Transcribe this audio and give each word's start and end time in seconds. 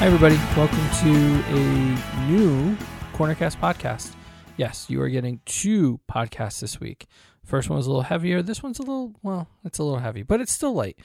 Hi, 0.00 0.06
everybody. 0.06 0.36
Welcome 0.56 0.78
to 1.02 1.44
a 1.50 2.26
new 2.26 2.74
Cornercast 3.12 3.60
podcast. 3.60 4.14
Yes, 4.56 4.88
you 4.88 4.98
are 5.02 5.10
getting 5.10 5.42
two 5.44 6.00
podcasts 6.10 6.60
this 6.60 6.80
week. 6.80 7.06
First 7.44 7.68
one 7.68 7.76
was 7.76 7.86
a 7.86 7.90
little 7.90 8.04
heavier. 8.04 8.40
This 8.40 8.62
one's 8.62 8.78
a 8.78 8.82
little, 8.82 9.12
well, 9.22 9.46
it's 9.62 9.78
a 9.78 9.84
little 9.84 9.98
heavy, 9.98 10.22
but 10.22 10.40
it's 10.40 10.52
still 10.52 10.72
light. 10.72 10.98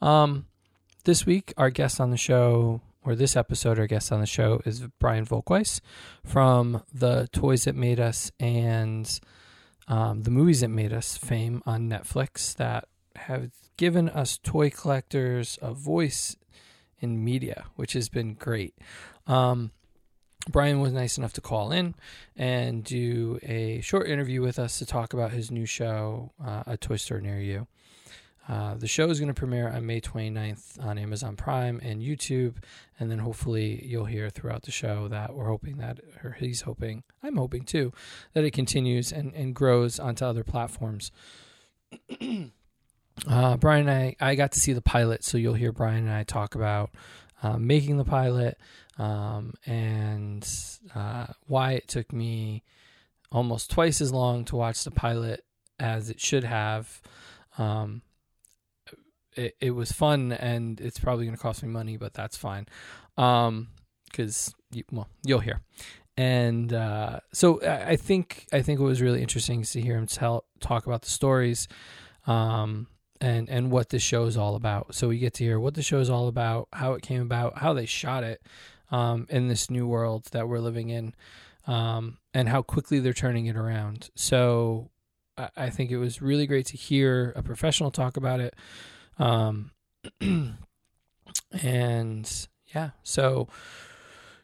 Um, 0.00 0.46
this 1.04 1.26
week, 1.26 1.52
our 1.58 1.68
guest 1.68 2.00
on 2.00 2.10
the 2.10 2.16
show, 2.16 2.80
or 3.04 3.14
this 3.14 3.36
episode, 3.36 3.78
our 3.78 3.86
guest 3.86 4.10
on 4.12 4.20
the 4.20 4.26
show 4.26 4.62
is 4.64 4.80
Brian 4.98 5.26
Volk-Weiss 5.26 5.82
from 6.24 6.82
the 6.90 7.28
Toys 7.32 7.64
That 7.64 7.76
Made 7.76 8.00
Us 8.00 8.32
and 8.40 9.20
um, 9.88 10.22
the 10.22 10.30
movies 10.30 10.62
that 10.62 10.68
made 10.68 10.94
us 10.94 11.18
fame 11.18 11.62
on 11.66 11.86
Netflix 11.86 12.56
that 12.56 12.88
have 13.14 13.50
given 13.76 14.08
us 14.08 14.38
toy 14.42 14.70
collectors 14.70 15.58
a 15.60 15.74
voice 15.74 16.34
in 17.00 17.24
media, 17.24 17.66
which 17.76 17.92
has 17.92 18.08
been 18.08 18.34
great. 18.34 18.74
Um, 19.26 19.72
Brian 20.48 20.80
was 20.80 20.92
nice 20.92 21.18
enough 21.18 21.32
to 21.34 21.40
call 21.40 21.72
in 21.72 21.94
and 22.36 22.82
do 22.82 23.38
a 23.42 23.80
short 23.80 24.08
interview 24.08 24.40
with 24.40 24.58
us 24.58 24.78
to 24.78 24.86
talk 24.86 25.12
about 25.12 25.32
his 25.32 25.50
new 25.50 25.66
show, 25.66 26.32
uh, 26.44 26.62
A 26.66 26.76
Toy 26.76 26.96
Store 26.96 27.20
Near 27.20 27.40
You. 27.40 27.66
Uh, 28.48 28.74
the 28.74 28.86
show 28.86 29.10
is 29.10 29.20
going 29.20 29.28
to 29.28 29.34
premiere 29.34 29.68
on 29.68 29.84
May 29.84 30.00
29th 30.00 30.82
on 30.82 30.96
Amazon 30.96 31.36
Prime 31.36 31.80
and 31.82 32.00
YouTube, 32.00 32.56
and 32.98 33.10
then 33.10 33.18
hopefully 33.18 33.84
you'll 33.84 34.06
hear 34.06 34.30
throughout 34.30 34.62
the 34.62 34.70
show 34.70 35.06
that 35.08 35.34
we're 35.34 35.48
hoping 35.48 35.76
that, 35.78 36.00
or 36.24 36.32
he's 36.40 36.62
hoping, 36.62 37.02
I'm 37.22 37.36
hoping 37.36 37.64
too, 37.64 37.92
that 38.32 38.44
it 38.44 38.52
continues 38.52 39.12
and, 39.12 39.34
and 39.34 39.54
grows 39.54 40.00
onto 40.00 40.24
other 40.24 40.44
platforms. 40.44 41.12
Uh, 43.26 43.56
Brian 43.56 43.88
and 43.88 44.14
I, 44.20 44.30
I 44.30 44.34
got 44.34 44.52
to 44.52 44.60
see 44.60 44.72
the 44.72 44.82
pilot, 44.82 45.24
so 45.24 45.38
you'll 45.38 45.54
hear 45.54 45.72
Brian 45.72 46.06
and 46.06 46.12
I 46.12 46.24
talk 46.24 46.54
about 46.54 46.90
uh, 47.42 47.58
making 47.58 47.98
the 47.98 48.04
pilot 48.04 48.58
um, 48.98 49.54
and 49.66 50.48
uh, 50.94 51.26
why 51.46 51.72
it 51.72 51.88
took 51.88 52.12
me 52.12 52.62
almost 53.30 53.70
twice 53.70 54.00
as 54.00 54.12
long 54.12 54.44
to 54.46 54.56
watch 54.56 54.84
the 54.84 54.90
pilot 54.90 55.44
as 55.78 56.10
it 56.10 56.20
should 56.20 56.44
have. 56.44 57.00
Um, 57.58 58.02
it, 59.34 59.56
it 59.60 59.70
was 59.70 59.92
fun, 59.92 60.32
and 60.32 60.80
it's 60.80 60.98
probably 60.98 61.24
going 61.26 61.36
to 61.36 61.42
cost 61.42 61.62
me 61.62 61.68
money, 61.68 61.96
but 61.96 62.14
that's 62.14 62.36
fine 62.36 62.66
because 63.14 64.48
um, 64.48 64.54
you, 64.72 64.84
well, 64.90 65.08
you'll 65.24 65.40
hear. 65.40 65.60
And 66.16 66.72
uh, 66.72 67.20
so 67.32 67.62
I 67.64 67.94
think 67.94 68.46
I 68.52 68.62
think 68.62 68.80
it 68.80 68.82
was 68.82 69.00
really 69.00 69.22
interesting 69.22 69.62
to 69.62 69.80
hear 69.80 69.96
him 69.96 70.08
tell 70.08 70.44
talk 70.58 70.86
about 70.86 71.02
the 71.02 71.10
stories. 71.10 71.68
Um, 72.26 72.88
and 73.20 73.48
and 73.48 73.70
what 73.70 73.90
this 73.90 74.02
show 74.02 74.24
is 74.24 74.36
all 74.36 74.54
about. 74.54 74.94
So 74.94 75.08
we 75.08 75.18
get 75.18 75.34
to 75.34 75.44
hear 75.44 75.58
what 75.58 75.74
the 75.74 75.82
show 75.82 75.98
is 75.98 76.10
all 76.10 76.28
about, 76.28 76.68
how 76.72 76.94
it 76.94 77.02
came 77.02 77.22
about, 77.22 77.58
how 77.58 77.72
they 77.72 77.86
shot 77.86 78.24
it 78.24 78.42
um, 78.90 79.26
in 79.30 79.48
this 79.48 79.70
new 79.70 79.86
world 79.86 80.26
that 80.32 80.48
we're 80.48 80.60
living 80.60 80.88
in, 80.90 81.14
um, 81.66 82.18
and 82.32 82.48
how 82.48 82.62
quickly 82.62 83.00
they're 83.00 83.12
turning 83.12 83.46
it 83.46 83.56
around. 83.56 84.10
So 84.14 84.90
I, 85.36 85.48
I, 85.56 85.70
think 85.70 85.90
it 85.90 85.98
was 85.98 86.22
really 86.22 86.46
great 86.46 86.66
to 86.66 86.76
hear 86.76 87.32
a 87.36 87.42
professional 87.42 87.90
talk 87.90 88.16
about 88.16 88.40
it. 88.40 88.56
Um, 89.18 89.72
and 91.62 92.48
yeah, 92.74 92.90
so 93.02 93.48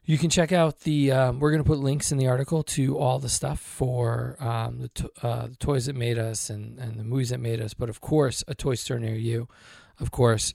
you 0.06 0.19
can 0.19 0.30
check 0.30 0.52
out 0.52 0.80
the. 0.80 1.12
Um, 1.12 1.41
we're 1.41 1.50
going 1.50 1.62
to 1.62 1.69
put 1.69 1.78
links 1.78 2.12
in 2.12 2.19
the 2.19 2.27
article 2.27 2.62
to 2.62 2.98
all 2.98 3.19
the 3.19 3.28
stuff 3.28 3.58
for 3.58 4.36
um, 4.38 4.80
the, 4.80 4.88
to, 4.88 5.11
uh, 5.22 5.46
the, 5.46 5.56
toys 5.56 5.86
that 5.86 5.96
made 5.96 6.19
us 6.19 6.50
and, 6.50 6.78
and 6.78 6.98
the 6.98 7.05
movies 7.05 7.30
that 7.30 7.41
made 7.41 7.61
us. 7.61 7.74
But 7.74 7.88
of 7.88 8.00
course, 8.00 8.44
a 8.46 8.55
toy 8.55 8.74
store 8.74 8.98
near 8.98 9.14
you. 9.14 9.48
Of 10.00 10.11
course, 10.11 10.52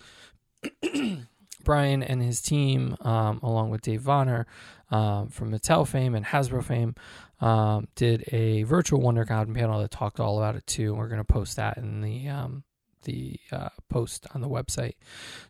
Brian 1.64 2.04
and 2.04 2.22
his 2.22 2.42
team, 2.42 2.96
um, 3.02 3.40
along 3.42 3.72
with 3.72 3.82
Dave 3.82 4.02
Vonner 4.02 4.46
um, 4.92 5.30
from 5.30 5.52
Mattel 5.52 5.88
fame 5.88 6.14
and 6.14 6.26
Hasbro 6.26 6.64
fame, 6.64 6.94
um, 7.42 7.88
did 7.96 8.26
a 8.32 8.64
virtual 8.64 9.00
WonderCon 9.00 9.56
panel 9.56 9.80
that 9.80 9.92
talked 9.92 10.20
all 10.20 10.38
about 10.38 10.56
it 10.56 10.68
too. 10.68 10.92
And 10.92 10.98
we're 11.00 11.08
going 11.08 11.22
to 11.22 11.24
post 11.24 11.56
that 11.56 11.78
in 11.78 12.02
the 12.02 12.28
um, 12.30 12.64
the 13.04 13.40
uh, 13.52 13.70
post 13.90 14.28
on 14.36 14.42
the 14.42 14.50
website, 14.50 14.96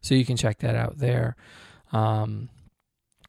so 0.02 0.16
you 0.16 0.24
can 0.24 0.38
check 0.38 0.60
that 0.60 0.76
out 0.76 1.00
there. 1.00 1.36
Um, 1.92 2.50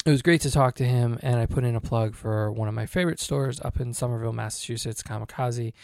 it 0.06 0.10
was 0.10 0.22
great 0.22 0.40
to 0.42 0.50
talk 0.50 0.76
to 0.76 0.84
him, 0.84 1.18
and 1.22 1.38
I 1.38 1.44
put 1.44 1.62
in 1.62 1.76
a 1.76 1.80
plug 1.80 2.14
for 2.14 2.50
one 2.50 2.68
of 2.68 2.74
my 2.74 2.86
favorite 2.86 3.20
stores 3.20 3.60
up 3.60 3.80
in 3.80 3.92
Somerville, 3.92 4.32
Massachusetts, 4.32 5.02
Kamikaze, 5.02 5.74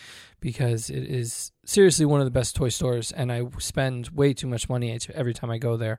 because 0.41 0.89
it 0.89 1.05
is 1.05 1.53
seriously 1.67 2.07
one 2.07 2.21
of 2.21 2.25
the 2.25 2.31
best 2.31 2.57
toy 2.57 2.71
stores, 2.71 3.13
and 3.13 3.31
I 3.31 3.43
spend 3.59 4.09
way 4.09 4.33
too 4.33 4.47
much 4.47 4.71
money 4.71 4.99
every 5.13 5.35
time 5.35 5.51
I 5.51 5.59
go 5.59 5.77
there. 5.77 5.99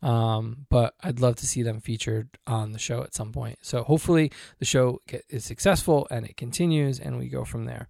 Um, 0.00 0.66
but 0.68 0.94
I'd 1.02 1.18
love 1.18 1.36
to 1.36 1.46
see 1.46 1.62
them 1.64 1.80
featured 1.80 2.28
on 2.46 2.70
the 2.70 2.78
show 2.78 3.02
at 3.02 3.14
some 3.14 3.32
point. 3.32 3.58
So 3.62 3.82
hopefully 3.82 4.30
the 4.60 4.64
show 4.64 5.00
is 5.28 5.44
successful 5.44 6.06
and 6.08 6.24
it 6.24 6.36
continues, 6.36 7.00
and 7.00 7.18
we 7.18 7.28
go 7.28 7.44
from 7.44 7.64
there. 7.64 7.88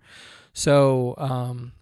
So 0.55 1.15
um, 1.19 1.73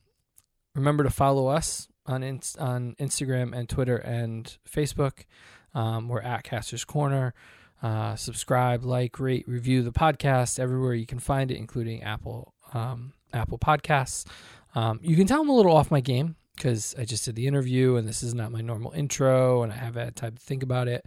remember 0.75 1.05
to 1.05 1.11
follow 1.11 1.47
us 1.47 1.87
on 2.07 2.25
in- 2.25 2.41
on 2.59 2.97
Instagram 2.99 3.57
and 3.57 3.69
Twitter 3.69 3.97
and 3.97 4.57
Facebook. 4.69 5.27
Um, 5.75 6.09
we're 6.09 6.21
at 6.21 6.43
Caster's 6.43 6.85
Corner. 6.85 7.35
Uh, 7.85 8.17
subscribe, 8.17 8.83
like, 8.83 9.21
rate, 9.21 9.47
review 9.47 9.83
the 9.83 9.93
podcast 9.93 10.59
everywhere 10.59 10.95
you 10.95 11.05
can 11.05 11.19
find 11.19 11.51
it, 11.51 11.59
including 11.59 12.03
Apple 12.03 12.55
um, 12.73 13.13
Apple 13.35 13.59
Podcasts. 13.59 14.25
Um, 14.75 15.01
you 15.03 15.17
can 15.17 15.27
tell 15.27 15.43
I'm 15.43 15.51
a 15.51 15.55
little 15.55 15.77
off 15.77 15.91
my 15.91 16.01
game 16.01 16.37
because 16.57 16.95
I 16.99 17.05
just 17.05 17.27
did 17.27 17.37
the 17.37 17.47
interview 17.47 17.97
and 17.97 18.09
this 18.09 18.23
is 18.23 18.33
not 18.33 18.53
my 18.53 18.63
normal 18.63 18.93
intro 18.93 19.63
and 19.63 19.71
I 19.71 19.77
haven't 19.77 20.03
had 20.03 20.17
time 20.17 20.35
to 20.37 20.43
think 20.43 20.63
about 20.63 20.89
it. 20.89 21.05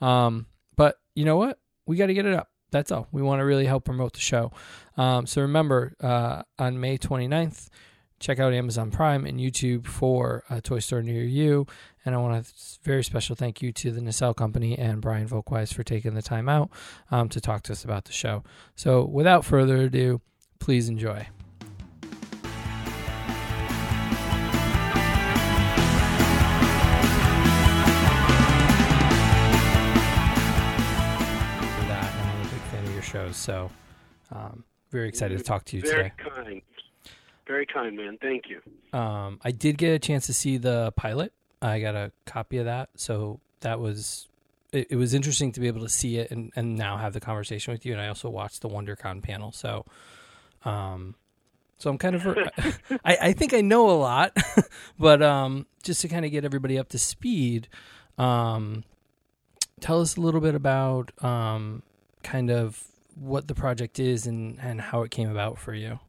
Um, 0.00 0.46
but 0.74 0.96
you 1.14 1.24
know 1.24 1.36
what? 1.36 1.60
We 1.86 1.96
got 1.96 2.06
to 2.06 2.14
get 2.14 2.26
it 2.26 2.34
up. 2.34 2.48
That's 2.72 2.90
all. 2.90 3.06
We 3.12 3.22
want 3.22 3.38
to 3.38 3.44
really 3.44 3.66
help 3.66 3.84
promote 3.84 4.14
the 4.14 4.20
show. 4.20 4.50
Um, 4.96 5.26
so 5.26 5.42
remember, 5.42 5.94
uh, 6.00 6.42
on 6.58 6.80
May 6.80 6.98
29th, 6.98 7.68
check 8.18 8.38
out 8.38 8.52
Amazon 8.52 8.90
Prime 8.90 9.26
and 9.26 9.38
YouTube 9.38 9.86
for 9.86 10.42
a 10.48 10.60
toy 10.60 10.78
store 10.78 11.02
near 11.02 11.22
you. 11.22 11.66
And 12.04 12.14
I 12.14 12.18
want 12.18 12.34
a 12.34 12.52
very 12.82 13.02
special 13.02 13.34
thank 13.36 13.60
you 13.60 13.72
to 13.72 13.90
the 13.90 14.00
Nacelle 14.00 14.34
Company 14.34 14.78
and 14.78 15.02
Brian 15.02 15.26
Volk-Weiss 15.26 15.72
for 15.72 15.82
taking 15.82 16.14
the 16.14 16.22
time 16.22 16.48
out 16.48 16.70
um, 17.10 17.28
to 17.30 17.40
talk 17.40 17.62
to 17.64 17.72
us 17.72 17.84
about 17.84 18.04
the 18.04 18.12
show. 18.12 18.44
So 18.74 19.04
without 19.04 19.44
further 19.44 19.78
ado, 19.78 20.20
please 20.58 20.88
enjoy. 20.88 21.26
That, 31.88 32.14
I'm 32.14 32.40
a 32.40 32.44
big 32.44 32.60
fan 32.70 32.84
of 32.84 32.92
your 32.92 33.02
shows. 33.02 33.36
So, 33.36 33.70
um, 34.32 34.64
very 34.90 35.08
excited 35.08 35.38
to 35.38 35.44
talk 35.44 35.64
to 35.66 35.76
you 35.76 35.82
very 35.82 36.10
today. 36.10 36.30
Kind. 36.30 36.62
Very 37.46 37.66
kind, 37.66 37.96
man. 37.96 38.18
Thank 38.20 38.44
you. 38.48 38.60
Um, 38.98 39.40
I 39.44 39.52
did 39.52 39.78
get 39.78 39.92
a 39.92 39.98
chance 39.98 40.26
to 40.26 40.34
see 40.34 40.56
the 40.56 40.92
pilot. 40.96 41.32
I 41.62 41.80
got 41.80 41.94
a 41.94 42.12
copy 42.24 42.58
of 42.58 42.64
that, 42.64 42.90
so 42.96 43.40
that 43.60 43.80
was 43.80 44.28
it, 44.72 44.88
it 44.90 44.96
was 44.96 45.14
interesting 45.14 45.52
to 45.52 45.60
be 45.60 45.68
able 45.68 45.80
to 45.80 45.88
see 45.88 46.18
it 46.18 46.30
and, 46.30 46.52
and 46.56 46.76
now 46.76 46.96
have 46.96 47.12
the 47.12 47.20
conversation 47.20 47.72
with 47.72 47.86
you. 47.86 47.92
And 47.92 48.00
I 48.00 48.08
also 48.08 48.28
watched 48.28 48.62
the 48.62 48.68
WonderCon 48.68 49.22
panel, 49.22 49.52
so 49.52 49.84
um, 50.64 51.14
so 51.78 51.90
I'm 51.90 51.98
kind 51.98 52.16
of 52.16 52.26
I, 53.04 53.16
I 53.22 53.32
think 53.32 53.54
I 53.54 53.60
know 53.60 53.90
a 53.90 53.98
lot, 53.98 54.36
but 54.98 55.22
um, 55.22 55.66
just 55.82 56.00
to 56.02 56.08
kind 56.08 56.24
of 56.24 56.30
get 56.30 56.44
everybody 56.44 56.78
up 56.78 56.88
to 56.90 56.98
speed, 56.98 57.68
um, 58.18 58.84
tell 59.80 60.00
us 60.00 60.16
a 60.16 60.20
little 60.20 60.40
bit 60.40 60.54
about 60.54 61.12
um, 61.22 61.82
kind 62.22 62.50
of 62.50 62.82
what 63.14 63.48
the 63.48 63.54
project 63.54 63.98
is 63.98 64.26
and 64.26 64.58
and 64.60 64.80
how 64.80 65.02
it 65.02 65.10
came 65.10 65.30
about 65.30 65.58
for 65.58 65.74
you. 65.74 66.00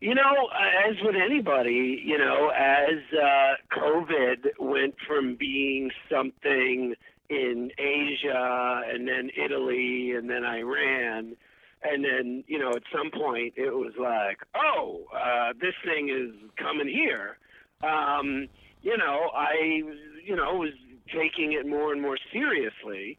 You 0.00 0.14
know, 0.14 0.48
as 0.88 0.94
with 1.02 1.16
anybody, 1.16 2.00
you 2.04 2.18
know, 2.18 2.50
as 2.56 2.98
uh, 3.12 3.76
COVID 3.76 4.58
went 4.60 4.94
from 5.06 5.34
being 5.34 5.90
something 6.10 6.94
in 7.28 7.70
Asia 7.78 8.82
and 8.88 9.08
then 9.08 9.30
Italy 9.36 10.12
and 10.12 10.30
then 10.30 10.44
Iran, 10.44 11.36
and 11.82 12.04
then, 12.04 12.44
you 12.46 12.58
know, 12.60 12.70
at 12.76 12.82
some 12.92 13.10
point 13.10 13.54
it 13.56 13.74
was 13.74 13.92
like, 13.98 14.38
oh, 14.54 15.02
uh, 15.12 15.52
this 15.60 15.74
thing 15.84 16.10
is 16.10 16.48
coming 16.56 16.88
here. 16.88 17.36
Um, 17.82 18.48
you 18.82 18.96
know, 18.96 19.30
I, 19.34 19.82
you 20.24 20.36
know, 20.36 20.54
was 20.54 20.74
taking 21.12 21.52
it 21.52 21.66
more 21.66 21.92
and 21.92 22.00
more 22.00 22.18
seriously. 22.32 23.18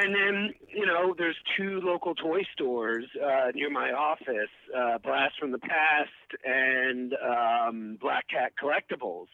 And 0.00 0.14
then, 0.14 0.54
you 0.72 0.86
know, 0.86 1.12
there's 1.18 1.36
two 1.56 1.80
local 1.82 2.14
toy 2.14 2.42
stores 2.52 3.04
uh, 3.20 3.50
near 3.52 3.68
my 3.68 3.90
office, 3.90 4.54
uh, 4.76 4.98
Blast 4.98 5.34
from 5.40 5.50
the 5.50 5.58
Past 5.58 6.44
and 6.44 7.14
um, 7.14 7.98
Black 8.00 8.24
Cat 8.28 8.52
Collectibles. 8.62 9.26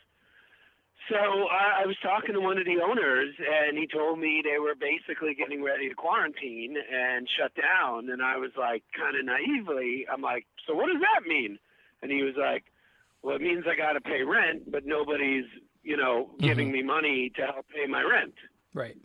So 1.11 1.16
I, 1.16 1.82
I 1.82 1.87
was 1.87 1.96
talking 2.02 2.32
to 2.32 2.40
one 2.40 2.56
of 2.56 2.64
the 2.64 2.81
owners, 2.82 3.34
and 3.38 3.76
he 3.76 3.87
told 3.87 4.19
me 4.19 4.43
they 4.43 4.58
were 4.58 4.75
basically 4.75 5.34
getting 5.34 5.62
ready 5.62 5.90
to 5.90 5.94
quarantine 5.94 6.76
and 6.78 7.28
shut 7.38 7.52
down. 7.55 8.08
And 8.08 8.22
I 8.22 8.38
was 8.38 8.52
like, 8.56 8.84
kind 8.99 9.16
of 9.19 9.26
naively, 9.26 10.06
I'm 10.11 10.22
like, 10.22 10.46
so 10.66 10.75
what 10.75 10.87
does 10.87 11.02
that 11.02 11.28
mean? 11.28 11.58
And 12.00 12.11
he 12.11 12.22
was 12.22 12.37
like, 12.38 12.64
well, 13.22 13.37
it 13.37 13.43
means 13.43 13.64
I 13.70 13.76
got 13.76 13.93
to 13.93 14.00
pay 14.00 14.22
rent, 14.22 14.72
but 14.72 14.87
nobody's, 14.87 15.44
you 15.82 15.99
know, 15.99 16.31
giving 16.38 16.69
mm-hmm. 16.69 16.76
me 16.76 16.82
money 16.84 17.32
to 17.37 17.43
help 17.43 17.66
pay 17.69 17.87
my 17.87 18.02
rent. 18.02 18.34
Right. 18.72 18.96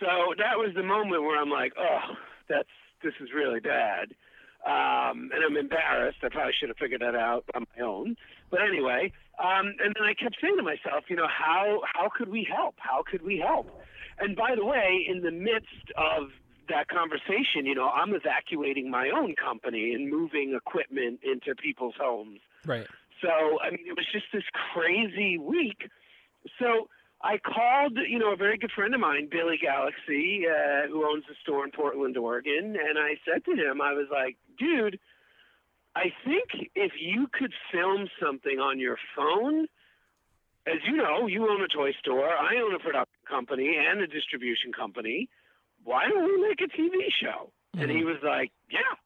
So 0.00 0.34
that 0.38 0.56
was 0.56 0.72
the 0.74 0.82
moment 0.82 1.22
where 1.22 1.38
I'm 1.40 1.50
like, 1.50 1.72
oh, 1.78 2.16
that's 2.48 2.68
this 3.02 3.14
is 3.20 3.28
really 3.34 3.60
bad. 3.60 4.14
Um, 4.66 5.30
and 5.32 5.44
I'm 5.46 5.56
embarrassed. 5.56 6.18
I 6.22 6.28
probably 6.28 6.52
should 6.58 6.68
have 6.68 6.76
figured 6.76 7.00
that 7.00 7.14
out 7.14 7.44
on 7.54 7.66
my 7.76 7.84
own. 7.84 8.16
But 8.50 8.60
anyway, 8.62 9.12
um, 9.38 9.74
and 9.82 9.94
then 9.96 10.04
I 10.04 10.12
kept 10.12 10.36
saying 10.40 10.56
to 10.56 10.62
myself, 10.62 11.04
you 11.08 11.16
know, 11.16 11.28
how 11.28 11.80
how 11.84 12.10
could 12.14 12.28
we 12.28 12.46
help? 12.50 12.74
How 12.78 13.02
could 13.08 13.22
we 13.22 13.38
help? 13.38 13.68
And 14.18 14.36
by 14.36 14.54
the 14.54 14.64
way, 14.64 15.06
in 15.08 15.22
the 15.22 15.30
midst 15.30 15.92
of 15.96 16.28
that 16.68 16.88
conversation, 16.88 17.64
you 17.64 17.74
know, 17.74 17.88
I'm 17.88 18.14
evacuating 18.14 18.90
my 18.90 19.10
own 19.10 19.34
company 19.34 19.92
and 19.94 20.10
moving 20.10 20.54
equipment 20.54 21.20
into 21.22 21.54
people's 21.54 21.94
homes. 21.98 22.40
Right. 22.66 22.86
So, 23.22 23.28
I 23.60 23.70
mean, 23.70 23.86
it 23.86 23.96
was 23.96 24.06
just 24.12 24.26
this 24.32 24.44
crazy 24.72 25.36
week. 25.36 25.88
So 26.58 26.88
I 27.22 27.36
called, 27.38 27.98
you 28.08 28.18
know, 28.18 28.32
a 28.32 28.36
very 28.36 28.56
good 28.56 28.72
friend 28.72 28.94
of 28.94 29.00
mine, 29.00 29.28
Billy 29.30 29.58
Galaxy, 29.60 30.44
uh, 30.46 30.88
who 30.88 31.04
owns 31.04 31.24
a 31.30 31.34
store 31.42 31.64
in 31.64 31.70
Portland, 31.70 32.16
Oregon, 32.16 32.76
and 32.76 32.98
I 32.98 33.16
said 33.24 33.44
to 33.44 33.52
him, 33.52 33.82
I 33.82 33.92
was 33.92 34.06
like, 34.10 34.36
dude, 34.58 34.98
I 35.94 36.12
think 36.24 36.70
if 36.74 36.92
you 36.98 37.28
could 37.32 37.52
film 37.72 38.08
something 38.22 38.58
on 38.58 38.78
your 38.78 38.96
phone, 39.14 39.66
as 40.66 40.78
you 40.86 40.96
know, 40.96 41.26
you 41.26 41.48
own 41.48 41.62
a 41.62 41.68
toy 41.68 41.92
store, 41.98 42.28
I 42.28 42.56
own 42.56 42.74
a 42.74 42.78
production 42.78 43.20
company 43.28 43.76
and 43.76 44.00
a 44.00 44.06
distribution 44.06 44.72
company. 44.72 45.28
Why 45.84 46.08
don't 46.08 46.24
we 46.24 46.48
make 46.48 46.60
a 46.60 46.68
TV 46.68 47.08
show? 47.20 47.50
Mm-hmm. 47.74 47.80
And 47.82 47.90
he 47.90 48.04
was 48.04 48.18
like, 48.22 48.50
yeah. 48.70 48.96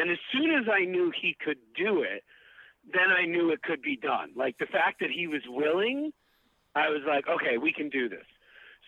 And 0.00 0.10
as 0.10 0.18
soon 0.32 0.50
as 0.50 0.66
I 0.70 0.84
knew 0.84 1.12
he 1.20 1.36
could 1.44 1.58
do 1.76 2.02
it, 2.02 2.22
then 2.92 3.10
I 3.10 3.26
knew 3.26 3.50
it 3.50 3.62
could 3.62 3.82
be 3.82 3.96
done. 3.96 4.30
Like 4.36 4.58
the 4.58 4.66
fact 4.66 5.00
that 5.00 5.10
he 5.10 5.26
was 5.26 5.42
willing 5.48 6.12
I 6.74 6.88
was 6.88 7.02
like, 7.06 7.24
okay, 7.28 7.58
we 7.58 7.72
can 7.72 7.88
do 7.88 8.08
this. 8.08 8.24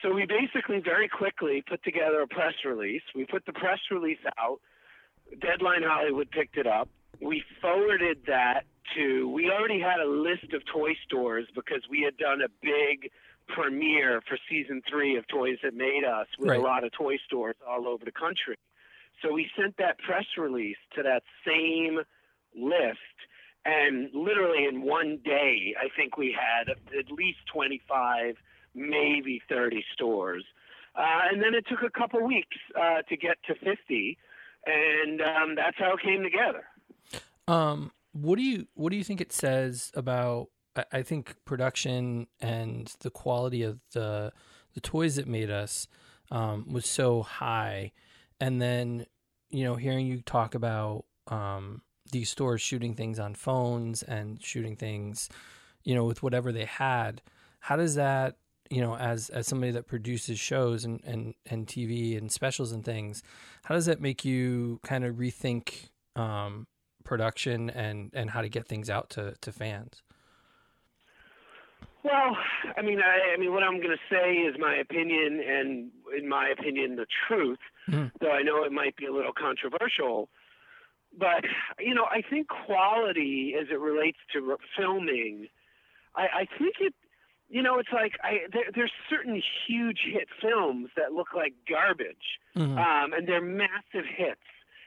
So 0.03 0.13
we 0.15 0.25
basically 0.27 0.81
very 0.81 1.09
quickly 1.09 1.63
put 1.69 1.83
together 1.85 2.23
a 2.23 2.27
press 2.27 2.55
release. 2.65 3.03
We 3.15 3.27
put 3.27 3.45
the 3.45 3.53
press 3.53 3.79
release 3.91 4.19
out. 4.39 4.61
Deadline 5.41 5.83
Hollywood 5.85 6.31
picked 6.31 6.57
it 6.57 6.67
up. 6.67 6.89
We 7.21 7.43
forwarded 7.61 8.19
that 8.27 8.63
to, 8.97 9.29
we 9.29 9.51
already 9.51 9.79
had 9.79 10.01
a 10.01 10.09
list 10.09 10.53
of 10.55 10.63
toy 10.73 10.95
stores 11.07 11.47
because 11.55 11.83
we 11.91 12.01
had 12.03 12.17
done 12.17 12.41
a 12.41 12.49
big 12.63 13.11
premiere 13.49 14.23
for 14.27 14.39
season 14.49 14.83
three 14.89 15.17
of 15.17 15.27
Toys 15.29 15.59
That 15.63 15.75
Made 15.75 16.05
Us 16.05 16.27
with 16.39 16.51
right. 16.51 16.59
a 16.59 16.63
lot 16.63 16.85
of 16.85 16.93
toy 16.93 17.17
stores 17.27 17.57
all 17.69 17.87
over 17.87 18.05
the 18.05 18.13
country. 18.13 18.57
So 19.23 19.33
we 19.33 19.51
sent 19.59 19.77
that 19.77 19.99
press 19.99 20.25
release 20.39 20.79
to 20.97 21.03
that 21.03 21.23
same 21.47 22.01
list 22.57 23.17
and 23.65 24.09
literally 24.15 24.65
in 24.65 24.83
one 24.83 25.19
day, 25.25 25.75
I 25.79 25.89
think 25.97 26.17
we 26.17 26.35
had 26.39 26.71
at 26.71 27.11
least 27.11 27.39
25, 27.53 28.37
maybe 28.75 29.43
30 29.49 29.85
stores. 29.93 30.45
Uh, 30.95 31.31
and 31.31 31.43
then 31.43 31.55
it 31.55 31.65
took 31.69 31.83
a 31.83 31.91
couple 31.91 32.25
weeks 32.27 32.57
uh, 32.79 33.03
to 33.09 33.17
get 33.17 33.37
to 33.47 33.55
50, 33.55 34.19
and 34.67 35.21
um, 35.21 35.55
that's 35.55 35.77
how 35.79 35.95
it 35.95 36.03
came 36.03 36.23
together. 36.23 36.65
Um, 37.47 37.93
what 38.13 38.37
do 38.37 38.43
you 38.43 38.67
what 38.75 38.91
do 38.91 38.97
you 38.97 39.05
think 39.05 39.21
it 39.21 39.33
says 39.33 39.93
about? 39.95 40.49
I 40.93 41.03
think 41.03 41.35
production 41.45 42.29
and 42.41 42.93
the 43.01 43.11
quality 43.11 43.63
of 43.63 43.81
the 43.93 44.33
the 44.75 44.81
toys 44.81 45.17
that 45.17 45.27
made 45.27 45.51
us 45.51 45.87
um, 46.31 46.65
was 46.73 46.87
so 46.87 47.23
high, 47.23 47.93
and 48.41 48.61
then 48.61 49.07
you 49.51 49.65
know 49.65 49.75
hearing 49.75 50.07
you 50.07 50.23
talk 50.23 50.55
about 50.55 51.05
um, 51.29 51.83
these 52.11 52.31
stores 52.31 52.61
shooting 52.61 52.95
things 52.95 53.19
on 53.19 53.35
phones 53.35 54.03
and 54.03 54.43
shooting 54.43 54.77
things, 54.77 55.29
you 55.85 55.95
know, 55.95 56.05
with 56.05 56.23
whatever 56.23 56.53
they 56.53 56.65
had. 56.65 57.23
How 57.61 57.77
does 57.77 57.95
that, 57.95 58.37
you 58.71 58.81
know, 58.81 58.97
as 58.97 59.31
as 59.31 59.47
somebody 59.47 59.73
that 59.73 59.87
produces 59.87 60.39
shows 60.39 60.85
and 60.85 61.01
and 61.05 61.35
and 61.47 61.67
TV 61.67 62.17
and 62.17 62.31
specials 62.31 62.73
and 62.73 62.85
things, 62.85 63.23
how 63.65 63.75
does 63.75 63.87
that 63.87 64.01
make 64.01 64.25
you 64.25 64.81
kind 64.83 65.05
of 65.05 65.17
rethink 65.17 65.89
um, 66.17 66.67
production 67.05 67.71
and 67.71 68.11
and 68.15 68.31
how 68.31 68.43
to 68.43 68.49
get 68.49 68.67
things 68.67 68.89
out 68.89 69.11
to 69.11 69.35
to 69.41 69.53
fans? 69.53 70.03
Well, 72.03 72.37
I 72.79 72.83
mean, 72.83 72.99
I, 73.01 73.35
I 73.35 73.37
mean, 73.37 73.53
what 73.53 73.63
I'm 73.63 73.77
going 73.77 73.91
to 73.91 74.15
say 74.15 74.33
is 74.33 74.57
my 74.59 74.75
opinion, 74.77 75.43
and 75.47 75.91
in 76.17 76.29
my 76.29 76.49
opinion, 76.49 76.97
the 76.97 77.07
truth. 77.29 77.59
Mm. 77.89 78.11
Though 78.21 78.33
I 78.33 78.43
know 78.43 78.65
it 78.65 78.73
might 78.73 78.97
be 78.97 79.07
a 79.07 79.13
little 79.13 79.33
controversial 79.33 80.29
but 81.17 81.45
you 81.79 81.95
know, 81.95 82.05
I 82.05 82.23
think 82.23 82.49
quality 82.49 83.55
as 83.61 83.69
it 83.71 83.79
relates 83.79 84.19
to 84.33 84.57
filming, 84.77 85.49
I, 86.15 86.23
I 86.23 86.47
think 86.59 86.77
it. 86.81 86.95
You 87.53 87.63
know, 87.63 87.81
it's 87.81 87.93
like 87.93 88.13
I 88.23 88.47
there, 88.53 88.71
there's 88.73 88.93
certain 89.09 89.43
huge 89.67 90.01
hit 90.05 90.29
films 90.41 90.91
that 90.97 91.13
look 91.13 91.35
like 91.35 91.55
garbage, 91.69 92.39
mm-hmm. 92.57 92.79
um, 92.79 93.13
and 93.13 93.27
they're 93.27 93.41
massive 93.41 94.07
hits. 94.07 94.41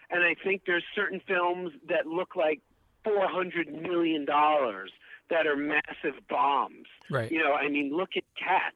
And 0.10 0.24
I 0.24 0.36
think 0.42 0.62
there's 0.66 0.86
certain 0.96 1.22
films 1.28 1.72
that 1.90 2.06
look 2.06 2.38
like 2.38 2.62
four 3.04 3.28
hundred 3.28 3.68
million 3.74 4.24
dollars 4.24 4.92
that 5.30 5.46
are 5.46 5.58
massive 5.58 6.16
bombs. 6.30 6.88
Right. 7.10 7.32
You 7.32 7.40
know, 7.40 7.54
I 7.54 7.68
mean, 7.68 7.92
look 7.96 8.12
at 8.16 8.24
Cats. 8.38 8.76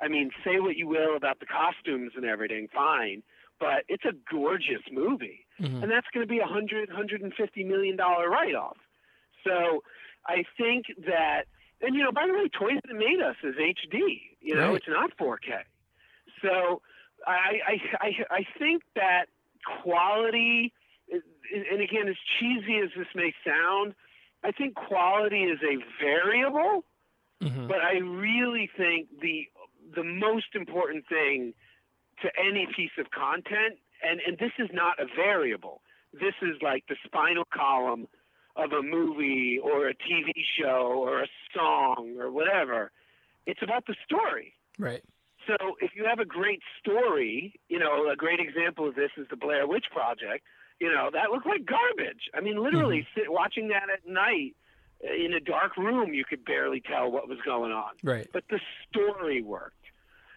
I 0.00 0.08
mean, 0.08 0.30
say 0.44 0.60
what 0.60 0.76
you 0.76 0.86
will 0.86 1.16
about 1.16 1.40
the 1.40 1.46
costumes 1.46 2.12
and 2.16 2.24
everything, 2.24 2.68
fine, 2.74 3.22
but 3.60 3.84
it's 3.88 4.04
a 4.04 4.12
gorgeous 4.30 4.82
movie 4.90 5.44
mm-hmm. 5.60 5.82
and 5.82 5.90
that's 5.90 6.06
going 6.12 6.26
to 6.26 6.30
be 6.30 6.38
a 6.38 6.46
hundred, 6.46 6.90
hundred 6.90 7.22
and 7.22 7.32
fifty 7.34 7.64
million 7.64 7.96
dollar 7.96 8.28
write 8.28 8.54
off. 8.54 8.76
So 9.44 9.82
I 10.26 10.44
think 10.58 10.86
that, 11.06 11.44
and 11.80 11.94
you 11.94 12.02
know, 12.02 12.12
by 12.12 12.26
the 12.26 12.32
way, 12.32 12.48
Toys 12.48 12.80
That 12.86 12.94
Made 12.94 13.20
Us 13.20 13.36
is 13.42 13.54
HD. 13.56 14.20
You 14.40 14.54
know, 14.54 14.68
right. 14.68 14.76
it's 14.76 14.86
not 14.88 15.16
4K. 15.18 15.62
So 16.42 16.82
I, 17.26 17.58
I, 17.66 18.06
I, 18.06 18.10
I 18.30 18.46
think 18.58 18.82
that 18.94 19.26
quality, 19.82 20.72
and 21.10 21.80
again, 21.80 22.08
as 22.08 22.16
cheesy 22.38 22.78
as 22.82 22.90
this 22.96 23.06
may 23.14 23.32
sound, 23.46 23.94
I 24.42 24.52
think 24.52 24.74
quality 24.74 25.44
is 25.44 25.58
a 25.62 25.78
variable. 26.02 26.84
Mm-hmm. 27.42 27.66
But 27.66 27.78
I 27.78 27.98
really 27.98 28.70
think 28.76 29.08
the 29.20 29.48
the 29.94 30.04
most 30.04 30.54
important 30.54 31.04
thing 31.08 31.52
to 32.22 32.30
any 32.38 32.66
piece 32.74 32.96
of 32.98 33.10
content 33.10 33.78
and 34.02 34.20
and 34.26 34.38
this 34.38 34.52
is 34.58 34.70
not 34.72 34.98
a 35.00 35.06
variable. 35.16 35.80
This 36.12 36.34
is 36.42 36.56
like 36.62 36.84
the 36.88 36.96
spinal 37.04 37.44
column 37.52 38.06
of 38.56 38.72
a 38.72 38.82
movie 38.82 39.58
or 39.62 39.88
a 39.88 39.94
TV 39.94 40.32
show 40.58 40.92
or 40.96 41.22
a 41.22 41.26
song 41.54 42.16
or 42.18 42.30
whatever. 42.30 42.92
It's 43.46 43.62
about 43.62 43.86
the 43.86 43.96
story. 44.04 44.54
Right. 44.78 45.02
So 45.46 45.56
if 45.80 45.90
you 45.96 46.04
have 46.04 46.20
a 46.20 46.24
great 46.24 46.62
story, 46.80 47.54
you 47.68 47.78
know, 47.78 48.10
a 48.10 48.16
great 48.16 48.40
example 48.40 48.88
of 48.88 48.94
this 48.94 49.10
is 49.16 49.26
the 49.28 49.36
Blair 49.36 49.66
Witch 49.66 49.86
Project. 49.92 50.44
You 50.80 50.92
know, 50.92 51.10
that 51.12 51.30
looked 51.30 51.46
like 51.46 51.64
garbage. 51.66 52.30
I 52.34 52.40
mean, 52.40 52.62
literally, 52.62 53.00
mm-hmm. 53.00 53.20
sit, 53.20 53.32
watching 53.32 53.68
that 53.68 53.88
at 53.92 54.08
night 54.08 54.54
in 55.00 55.32
a 55.32 55.40
dark 55.40 55.76
room, 55.76 56.14
you 56.14 56.24
could 56.24 56.44
barely 56.44 56.80
tell 56.80 57.10
what 57.10 57.28
was 57.28 57.38
going 57.44 57.72
on. 57.72 57.90
Right. 58.02 58.28
But 58.32 58.44
the 58.50 58.60
story 58.88 59.42
worked. 59.42 59.83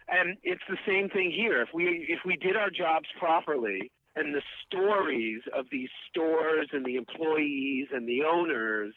And 0.09 0.37
it's 0.43 0.61
the 0.69 0.77
same 0.87 1.09
thing 1.09 1.31
here. 1.31 1.61
If 1.61 1.69
we 1.73 2.05
if 2.09 2.19
we 2.25 2.37
did 2.37 2.55
our 2.55 2.69
jobs 2.69 3.07
properly 3.19 3.91
and 4.15 4.33
the 4.33 4.41
stories 4.65 5.41
of 5.53 5.65
these 5.71 5.89
stores 6.09 6.69
and 6.71 6.85
the 6.85 6.95
employees 6.95 7.87
and 7.93 8.07
the 8.07 8.23
owners 8.23 8.93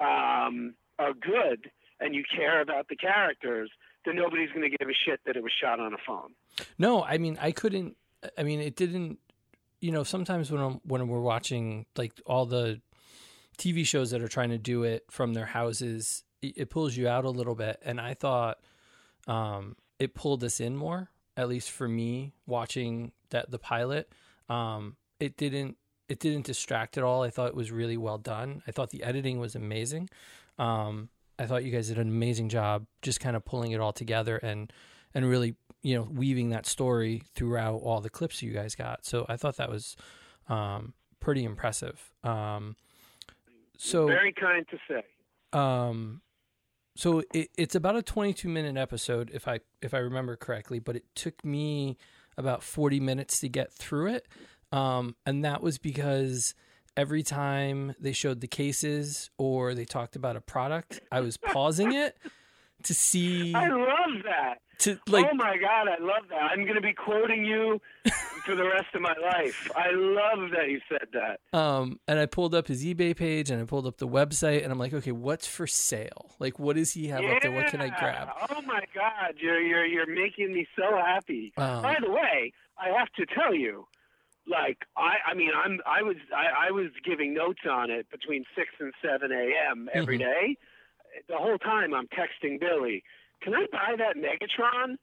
um, 0.00 0.74
are 0.98 1.12
good 1.12 1.70
and 2.00 2.14
you 2.14 2.22
care 2.34 2.60
about 2.60 2.88
the 2.88 2.96
characters, 2.96 3.70
then 4.04 4.16
nobody's 4.16 4.50
going 4.50 4.68
to 4.70 4.76
give 4.76 4.88
a 4.88 4.94
shit 5.06 5.20
that 5.26 5.36
it 5.36 5.42
was 5.42 5.52
shot 5.60 5.80
on 5.80 5.92
a 5.92 5.98
phone. 6.06 6.34
No, 6.78 7.02
I 7.02 7.18
mean 7.18 7.36
I 7.40 7.50
couldn't. 7.50 7.96
I 8.38 8.42
mean 8.42 8.60
it 8.60 8.76
didn't. 8.76 9.18
You 9.80 9.90
know, 9.90 10.02
sometimes 10.02 10.50
when 10.50 10.62
I'm, 10.62 10.80
when 10.84 11.08
we're 11.08 11.20
watching 11.20 11.84
like 11.96 12.12
all 12.24 12.46
the 12.46 12.80
TV 13.58 13.84
shows 13.84 14.10
that 14.12 14.22
are 14.22 14.28
trying 14.28 14.50
to 14.50 14.58
do 14.58 14.84
it 14.84 15.04
from 15.10 15.34
their 15.34 15.46
houses, 15.46 16.24
it, 16.42 16.54
it 16.56 16.70
pulls 16.70 16.96
you 16.96 17.08
out 17.08 17.24
a 17.24 17.30
little 17.30 17.54
bit. 17.54 17.80
And 17.84 18.00
I 18.00 18.14
thought, 18.14 18.58
um, 19.26 19.76
it 19.98 20.14
pulled 20.14 20.42
us 20.44 20.60
in 20.60 20.76
more, 20.76 21.10
at 21.36 21.48
least 21.48 21.70
for 21.70 21.88
me 21.88 22.32
watching 22.46 23.12
that 23.30 23.50
the 23.50 23.58
pilot. 23.58 24.12
Um, 24.48 24.96
it 25.20 25.36
didn't 25.36 25.76
it 26.08 26.18
didn't 26.20 26.46
distract 26.46 26.98
at 26.98 27.04
all. 27.04 27.22
I 27.22 27.30
thought 27.30 27.48
it 27.48 27.54
was 27.54 27.72
really 27.72 27.96
well 27.96 28.18
done. 28.18 28.62
I 28.66 28.72
thought 28.72 28.90
the 28.90 29.02
editing 29.02 29.38
was 29.38 29.54
amazing. 29.54 30.10
Um, 30.58 31.08
I 31.38 31.46
thought 31.46 31.64
you 31.64 31.72
guys 31.72 31.88
did 31.88 31.98
an 31.98 32.08
amazing 32.08 32.48
job 32.48 32.86
just 33.02 33.20
kind 33.20 33.36
of 33.36 33.44
pulling 33.44 33.72
it 33.72 33.80
all 33.80 33.92
together 33.92 34.36
and 34.36 34.72
and 35.14 35.28
really 35.28 35.56
you 35.82 35.96
know 35.96 36.08
weaving 36.10 36.50
that 36.50 36.66
story 36.66 37.22
throughout 37.34 37.76
all 37.76 38.00
the 38.00 38.10
clips 38.10 38.42
you 38.42 38.52
guys 38.52 38.74
got. 38.74 39.04
So 39.04 39.26
I 39.28 39.36
thought 39.36 39.56
that 39.56 39.70
was 39.70 39.96
um, 40.48 40.94
pretty 41.20 41.44
impressive. 41.44 42.12
Um, 42.22 42.76
so 43.76 44.06
very 44.06 44.32
kind 44.32 44.66
to 44.68 44.78
say. 44.88 45.02
Um, 45.52 46.20
so 46.96 47.22
it, 47.32 47.50
it's 47.56 47.74
about 47.74 47.96
a 47.96 48.02
22 48.02 48.48
minute 48.48 48.76
episode 48.76 49.30
if 49.34 49.48
i 49.48 49.60
if 49.82 49.94
i 49.94 49.98
remember 49.98 50.36
correctly 50.36 50.78
but 50.78 50.96
it 50.96 51.04
took 51.14 51.44
me 51.44 51.96
about 52.36 52.62
40 52.62 53.00
minutes 53.00 53.40
to 53.40 53.48
get 53.48 53.72
through 53.72 54.08
it. 54.08 54.26
Um, 54.72 55.14
and 55.24 55.44
that 55.44 55.62
was 55.62 55.78
because 55.78 56.54
every 56.96 57.22
time 57.22 57.94
they 58.00 58.12
showed 58.12 58.40
the 58.40 58.46
cases 58.46 59.30
or 59.38 59.74
they 59.74 59.84
talked 59.84 60.14
about 60.14 60.36
a 60.36 60.40
product 60.40 61.00
i 61.10 61.20
was 61.20 61.36
pausing 61.36 61.92
it 61.92 62.16
to 62.84 62.94
see. 62.94 63.54
I 63.54 63.68
love 63.68 64.22
that. 64.24 64.56
To 64.80 64.98
like, 65.06 65.26
oh 65.30 65.34
my 65.34 65.56
god, 65.56 65.86
I 65.88 66.02
love 66.02 66.24
that. 66.30 66.42
I'm 66.42 66.62
going 66.64 66.74
to 66.74 66.80
be 66.80 66.92
quoting 66.92 67.44
you 67.44 67.80
for 68.44 68.56
the 68.56 68.64
rest 68.64 68.94
of 68.94 69.02
my 69.02 69.14
life. 69.22 69.70
I 69.76 69.90
love 69.92 70.50
that 70.50 70.68
you 70.68 70.80
said 70.88 71.08
that. 71.12 71.56
Um, 71.56 72.00
and 72.08 72.18
I 72.18 72.26
pulled 72.26 72.54
up 72.54 72.66
his 72.66 72.84
eBay 72.84 73.16
page 73.16 73.50
and 73.50 73.62
I 73.62 73.64
pulled 73.66 73.86
up 73.86 73.98
the 73.98 74.08
website 74.08 74.64
and 74.64 74.72
I'm 74.72 74.78
like, 74.78 74.92
okay, 74.92 75.12
what's 75.12 75.46
for 75.46 75.66
sale? 75.68 76.32
Like, 76.40 76.58
what 76.58 76.74
does 76.76 76.92
he 76.92 77.06
have 77.08 77.22
yeah. 77.22 77.34
up 77.34 77.42
there? 77.42 77.52
What 77.52 77.68
can 77.68 77.80
I 77.80 77.88
grab? 77.88 78.28
Oh 78.50 78.62
my 78.62 78.82
god, 78.94 79.34
you're 79.38 79.60
you're 79.60 79.86
you're 79.86 80.12
making 80.12 80.52
me 80.52 80.66
so 80.76 80.96
happy. 80.96 81.52
Um, 81.56 81.82
By 81.82 81.96
the 82.00 82.10
way, 82.10 82.52
I 82.76 82.88
have 82.98 83.08
to 83.12 83.26
tell 83.26 83.54
you, 83.54 83.86
like 84.48 84.78
I 84.96 85.30
I 85.30 85.34
mean 85.34 85.50
I'm 85.56 85.78
I 85.86 86.02
was 86.02 86.16
I, 86.36 86.68
I 86.68 86.70
was 86.72 86.88
giving 87.04 87.32
notes 87.32 87.60
on 87.70 87.90
it 87.90 88.10
between 88.10 88.44
six 88.56 88.70
and 88.80 88.92
seven 89.02 89.30
a.m. 89.32 89.88
every 89.94 90.16
Mhm. 90.18 90.22
day. 90.22 90.56
The 91.28 91.36
whole 91.36 91.58
time 91.58 91.94
I'm 91.94 92.08
texting 92.08 92.58
Billy, 92.60 93.02
can 93.42 93.54
I 93.54 93.66
buy 93.72 93.94
that 93.98 94.16
Megatron? 94.16 94.96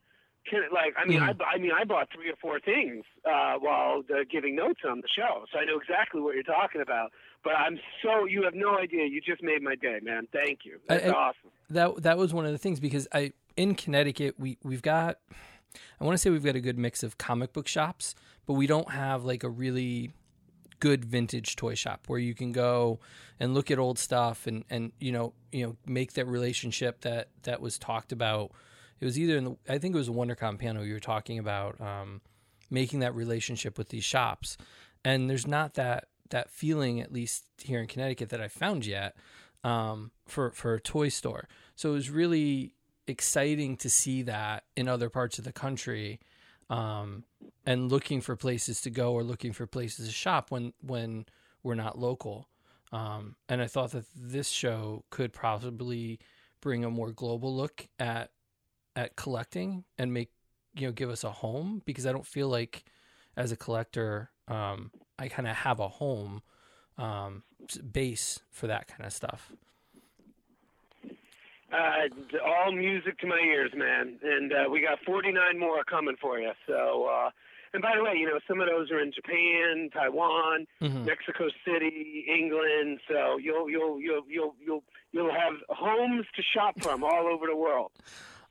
Can 0.50 0.62
like 0.72 0.94
I 0.98 1.04
mean 1.06 1.20
Mhm. 1.20 1.40
I 1.40 1.54
I 1.54 1.58
mean 1.58 1.70
I 1.72 1.84
bought 1.84 2.08
three 2.12 2.28
or 2.28 2.34
four 2.40 2.58
things 2.58 3.04
uh, 3.24 3.54
while 3.60 4.02
giving 4.28 4.56
notes 4.56 4.80
on 4.88 5.00
the 5.00 5.06
show, 5.16 5.44
so 5.52 5.58
I 5.60 5.64
know 5.64 5.78
exactly 5.78 6.20
what 6.20 6.34
you're 6.34 6.42
talking 6.42 6.80
about. 6.80 7.12
But 7.44 7.52
I'm 7.54 7.78
so 8.02 8.24
you 8.24 8.42
have 8.42 8.54
no 8.54 8.76
idea. 8.76 9.04
You 9.06 9.20
just 9.20 9.40
made 9.42 9.62
my 9.62 9.76
day, 9.76 10.00
man. 10.02 10.26
Thank 10.32 10.60
you. 10.64 10.80
I- 10.90 10.94
That's 10.96 11.06
I- 11.12 11.14
awesome. 11.14 11.50
that 11.70 12.02
that 12.02 12.18
was 12.18 12.34
one 12.34 12.44
of 12.44 12.50
the 12.52 12.58
things 12.58 12.80
because 12.80 13.06
I 13.12 13.32
in 13.56 13.76
Connecticut 13.76 14.34
we 14.38 14.58
we've 14.64 14.82
got 14.82 15.18
I 16.00 16.04
want 16.04 16.14
to 16.14 16.18
say 16.18 16.28
we've 16.30 16.44
got 16.44 16.56
a 16.56 16.60
good 16.60 16.76
mix 16.78 17.02
of 17.04 17.18
comic 17.18 17.52
book 17.52 17.68
shops, 17.68 18.14
but 18.44 18.54
we 18.54 18.66
don't 18.66 18.90
have 18.90 19.24
like 19.24 19.44
a 19.44 19.48
really 19.48 20.10
good 20.82 21.04
vintage 21.04 21.54
toy 21.54 21.76
shop 21.76 22.00
where 22.08 22.18
you 22.18 22.34
can 22.34 22.50
go 22.50 22.98
and 23.38 23.54
look 23.54 23.70
at 23.70 23.78
old 23.78 24.00
stuff 24.00 24.48
and 24.48 24.64
and 24.68 24.90
you 24.98 25.12
know 25.12 25.32
you 25.52 25.64
know 25.64 25.76
make 25.86 26.14
that 26.14 26.26
relationship 26.26 27.02
that 27.02 27.28
that 27.44 27.60
was 27.60 27.78
talked 27.78 28.10
about. 28.10 28.50
It 28.98 29.04
was 29.04 29.16
either 29.16 29.36
in 29.36 29.44
the 29.44 29.56
I 29.68 29.78
think 29.78 29.94
it 29.94 29.98
was 29.98 30.08
a 30.08 30.12
WonderCon 30.12 30.58
panel 30.58 30.84
you 30.84 30.94
were 30.94 30.98
talking 31.00 31.38
about 31.38 31.80
um, 31.80 32.20
making 32.68 32.98
that 32.98 33.14
relationship 33.14 33.78
with 33.78 33.90
these 33.90 34.02
shops, 34.02 34.56
and 35.04 35.30
there's 35.30 35.46
not 35.46 35.74
that 35.74 36.08
that 36.30 36.50
feeling 36.50 37.00
at 37.00 37.12
least 37.12 37.44
here 37.58 37.80
in 37.80 37.86
Connecticut 37.86 38.30
that 38.30 38.40
I 38.40 38.48
found 38.48 38.84
yet 38.84 39.14
um, 39.62 40.10
for 40.26 40.50
for 40.50 40.74
a 40.74 40.80
toy 40.80 41.10
store. 41.10 41.48
So 41.76 41.90
it 41.90 41.94
was 41.94 42.10
really 42.10 42.74
exciting 43.06 43.76
to 43.76 43.88
see 43.88 44.22
that 44.22 44.64
in 44.76 44.88
other 44.88 45.10
parts 45.10 45.38
of 45.38 45.44
the 45.44 45.52
country, 45.52 46.18
um, 46.70 47.22
and 47.64 47.90
looking 47.90 48.20
for 48.20 48.36
places 48.36 48.80
to 48.82 48.90
go 48.90 49.12
or 49.12 49.22
looking 49.22 49.52
for 49.52 49.66
places 49.66 50.06
to 50.06 50.12
shop 50.12 50.50
when 50.50 50.72
when 50.80 51.26
we're 51.62 51.74
not 51.74 51.98
local. 51.98 52.48
Um, 52.92 53.36
and 53.48 53.62
I 53.62 53.66
thought 53.66 53.92
that 53.92 54.04
this 54.14 54.48
show 54.48 55.04
could 55.10 55.32
possibly 55.32 56.18
bring 56.60 56.84
a 56.84 56.90
more 56.90 57.12
global 57.12 57.54
look 57.54 57.88
at 57.98 58.30
at 58.94 59.16
collecting 59.16 59.84
and 59.98 60.12
make 60.12 60.30
you 60.74 60.86
know 60.86 60.92
give 60.92 61.10
us 61.10 61.24
a 61.24 61.30
home 61.30 61.82
because 61.84 62.06
I 62.06 62.12
don't 62.12 62.26
feel 62.26 62.48
like 62.48 62.84
as 63.36 63.52
a 63.52 63.56
collector 63.56 64.30
um, 64.48 64.90
I 65.18 65.28
kind 65.28 65.48
of 65.48 65.56
have 65.56 65.80
a 65.80 65.88
home 65.88 66.42
um, 66.98 67.44
base 67.92 68.40
for 68.50 68.66
that 68.66 68.88
kind 68.88 69.06
of 69.06 69.12
stuff. 69.12 69.52
Uh, 71.72 72.38
all 72.44 72.70
music 72.70 73.18
to 73.18 73.26
my 73.26 73.38
ears, 73.38 73.72
man. 73.74 74.18
And 74.22 74.52
uh, 74.52 74.70
we 74.70 74.82
got 74.82 74.98
49 75.06 75.58
more 75.58 75.82
coming 75.84 76.16
for 76.20 76.38
you. 76.38 76.52
So, 76.66 77.08
uh, 77.10 77.30
and 77.72 77.82
by 77.82 77.92
the 77.96 78.02
way, 78.02 78.12
you 78.16 78.26
know, 78.26 78.38
some 78.46 78.60
of 78.60 78.68
those 78.68 78.90
are 78.90 79.00
in 79.00 79.12
Japan, 79.12 79.90
Taiwan, 79.92 80.66
Mhm. 80.80 81.06
Mexico 81.06 81.48
City, 81.64 82.24
England. 82.28 83.00
So 83.08 83.38
you'll 83.38 83.68
you'll 83.70 84.00
you'll 84.00 84.24
you'll 84.28 84.54
you'll 84.60 84.84
you'll 85.12 85.32
have 85.32 85.54
homes 85.70 86.26
to 86.36 86.42
shop 86.42 86.80
from 86.82 87.02
all 87.04 87.26
over 87.26 87.46
the 87.46 87.56
world. 87.56 87.92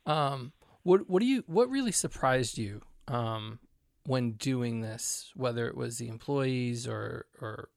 Um, 0.06 0.54
what 0.84 1.10
what 1.10 1.20
do 1.20 1.26
you 1.28 1.44
what 1.48 1.70
really 1.70 1.92
surprised 1.92 2.58
you 2.58 2.82
um, 3.08 3.60
when 4.06 4.32
doing 4.32 4.82
this? 4.82 5.32
Whether 5.36 5.68
it 5.68 5.76
was 5.78 5.98
the 6.00 6.08
employees 6.08 6.88
or 6.88 7.26
or 7.40 7.70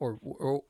or, 0.00 0.18
or 0.22 0.62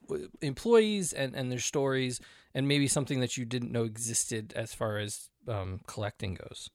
employees 0.42 1.12
and, 1.12 1.36
and 1.36 1.52
their 1.52 1.60
stories, 1.60 2.20
and 2.52 2.66
maybe 2.66 2.88
something 2.88 3.20
that 3.20 3.36
you 3.36 3.44
didn't 3.44 3.70
know 3.70 3.84
existed 3.84 4.52
as 4.56 4.74
far 4.74 4.98
as 4.98 5.30
um, 5.46 5.80
collecting 5.86 6.34
goes. 6.34 6.68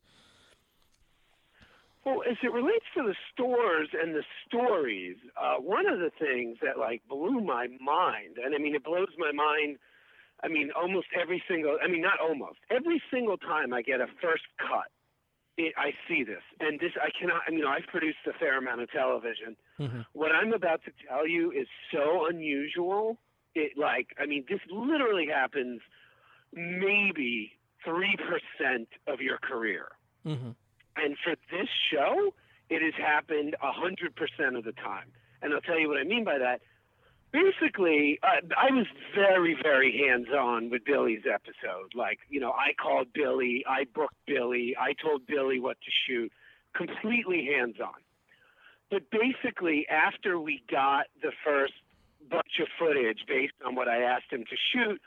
Well, 2.05 2.21
as 2.29 2.37
it 2.43 2.51
relates 2.51 2.85
to 2.95 3.01
the 3.03 3.15
stores 3.33 3.89
and 3.99 4.13
the 4.13 4.23
stories, 4.47 5.17
uh, 5.35 5.55
one 5.55 5.87
of 5.87 5.97
the 5.99 6.11
things 6.19 6.57
that 6.61 6.77
like 6.77 7.01
blew 7.09 7.41
my 7.41 7.67
mind, 7.81 8.37
and 8.43 8.53
I 8.53 8.59
mean 8.59 8.75
it 8.75 8.83
blows 8.83 9.09
my 9.17 9.31
mind. 9.31 9.77
I 10.43 10.47
mean, 10.49 10.69
almost 10.79 11.07
every 11.19 11.41
single. 11.47 11.77
I 11.83 11.87
mean, 11.87 12.01
not 12.01 12.19
almost 12.21 12.59
every 12.69 13.01
single 13.11 13.37
time 13.37 13.73
I 13.73 13.81
get 13.81 14.01
a 14.01 14.07
first 14.21 14.43
cut, 14.59 14.91
it, 15.57 15.73
I 15.77 15.93
see 16.07 16.23
this, 16.23 16.43
and 16.59 16.79
this 16.79 16.91
I 17.01 17.09
cannot. 17.19 17.41
I 17.47 17.51
mean, 17.51 17.65
I've 17.65 17.87
produced 17.87 18.19
a 18.27 18.33
fair 18.37 18.57
amount 18.59 18.81
of 18.81 18.91
television. 18.91 19.55
Mhm. 19.79 20.05
What 20.13 20.31
I'm 20.31 20.53
about 20.53 20.83
to 20.85 20.91
tell 21.07 21.27
you 21.27 21.51
is 21.51 21.67
so 21.91 22.27
unusual. 22.27 23.17
It 23.55 23.77
like, 23.77 24.13
I 24.19 24.27
mean, 24.27 24.45
this 24.47 24.59
literally 24.69 25.27
happens 25.27 25.81
maybe 26.53 27.53
three 27.83 28.15
percent 28.17 28.89
of 29.07 29.21
your 29.21 29.37
career. 29.39 29.87
Mm-hmm. 30.25 30.51
And 30.95 31.17
for 31.23 31.35
this 31.51 31.67
show, 31.91 32.33
it 32.69 32.81
has 32.81 32.93
happened 32.95 33.55
100% 33.61 34.57
of 34.57 34.63
the 34.63 34.71
time. 34.71 35.11
And 35.41 35.53
I'll 35.53 35.61
tell 35.61 35.79
you 35.79 35.87
what 35.87 35.97
I 35.97 36.03
mean 36.03 36.23
by 36.23 36.37
that. 36.39 36.61
Basically, 37.31 38.19
uh, 38.23 38.41
I 38.57 38.71
was 38.71 38.87
very, 39.13 39.57
very 39.61 39.95
hands 40.07 40.27
on 40.29 40.69
with 40.69 40.85
Billy's 40.85 41.23
episode. 41.31 41.93
Like, 41.93 42.19
you 42.29 42.39
know, 42.39 42.51
I 42.51 42.73
called 42.81 43.07
Billy, 43.13 43.65
I 43.67 43.85
booked 43.93 44.15
Billy, 44.25 44.75
I 44.79 44.93
told 44.93 45.27
Billy 45.27 45.59
what 45.59 45.77
to 45.81 45.91
shoot, 46.07 46.31
completely 46.73 47.45
hands 47.45 47.75
on. 47.83 47.95
But 48.89 49.03
basically, 49.11 49.85
after 49.89 50.39
we 50.39 50.63
got 50.71 51.07
the 51.21 51.31
first 51.43 51.73
bunch 52.29 52.59
of 52.61 52.67
footage 52.79 53.19
based 53.27 53.53
on 53.65 53.75
what 53.75 53.89
I 53.89 54.01
asked 54.01 54.31
him 54.31 54.45
to 54.45 54.55
shoot, 54.73 55.01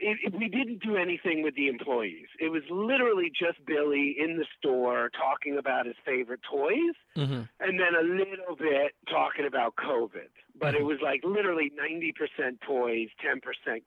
it, 0.00 0.18
it, 0.24 0.34
we 0.38 0.48
didn't 0.48 0.82
do 0.82 0.96
anything 0.96 1.42
with 1.42 1.54
the 1.54 1.68
employees. 1.68 2.26
It 2.38 2.50
was 2.50 2.62
literally 2.70 3.30
just 3.30 3.64
Billy 3.66 4.16
in 4.18 4.36
the 4.36 4.46
store 4.58 5.10
talking 5.10 5.58
about 5.58 5.86
his 5.86 5.96
favorite 6.04 6.40
toys, 6.50 6.94
Mm-hmm. 7.16 7.42
and 7.60 7.80
then 7.80 7.94
a 7.98 8.04
little 8.04 8.54
bit 8.56 8.92
talking 9.10 9.44
about 9.46 9.74
COVID. 9.76 10.30
But 10.58 10.74
it 10.74 10.84
was 10.84 10.98
like 11.02 11.22
literally 11.24 11.70
90% 11.74 12.60
toys, 12.66 13.08
10% 13.24 13.40